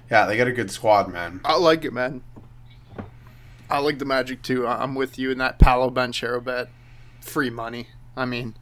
[0.10, 1.42] Yeah, they got a good squad, man.
[1.44, 2.22] I like it, man.
[3.70, 4.68] I like the Magic too.
[4.68, 6.70] I'm with you in that Paolo Banchero bet.
[7.22, 7.88] Free money.
[8.16, 8.56] I mean,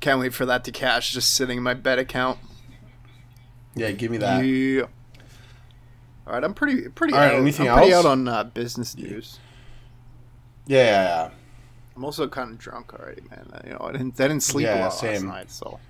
[0.00, 1.12] can't wait for that to cash.
[1.12, 2.38] Just sitting in my bet account.
[3.74, 4.40] Yeah, give me that.
[4.44, 4.86] Yeah.
[6.26, 7.40] All right, I'm pretty pretty All right, out.
[7.40, 8.04] anything I'm pretty else?
[8.04, 9.38] out on uh, business news.
[10.66, 11.30] Yeah, yeah, yeah.
[11.96, 13.48] I'm also kind of drunk already, man.
[13.64, 15.26] You know, I didn't I didn't sleep Yeah, a lot last same.
[15.26, 15.80] night, so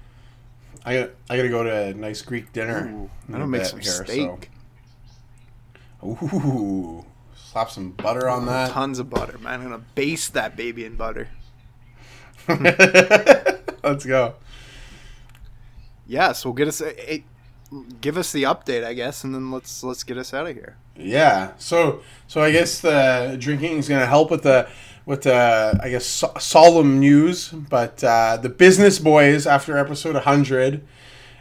[0.87, 2.87] I got I got to go to a nice Greek dinner.
[2.89, 4.51] Ooh, I'm gonna make some here, steak.
[6.01, 8.71] so- Ooh, slap some butter on that.
[8.71, 9.55] Tons of butter, man.
[9.55, 11.29] I'm gonna baste that baby in butter.
[12.49, 14.35] Let's go.
[16.07, 17.25] Yeah, so get us a, a-
[18.01, 20.77] give us the update, I guess, and then let's let's get us out of here.
[20.97, 21.53] Yeah.
[21.59, 24.69] So so I guess the drinking is to help with the
[25.07, 30.85] with the I guess so- solemn news, but uh, the business boys after episode 100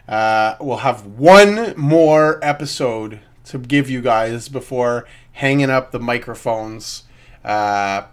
[0.08, 7.04] uh, will have one more episode to give you guys before hanging up the microphones.
[7.44, 8.04] Uh,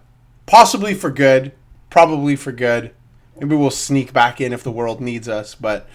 [0.47, 1.53] possibly for good,
[1.91, 2.93] probably for good.
[3.39, 5.87] Maybe we'll sneak back in if the world needs us, but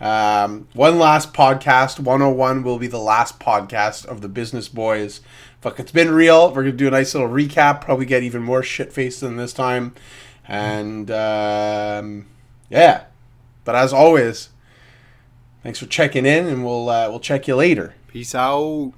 [0.00, 5.20] um, one last podcast, 101 will be the last podcast of the Business Boys.
[5.66, 6.54] Fuck, it's been real.
[6.54, 7.80] We're gonna do a nice little recap.
[7.80, 9.96] Probably get even more shit faced than this time,
[10.46, 12.26] and um,
[12.70, 13.06] yeah.
[13.64, 14.50] But as always,
[15.64, 17.96] thanks for checking in, and we'll uh, we'll check you later.
[18.06, 18.92] Peace out.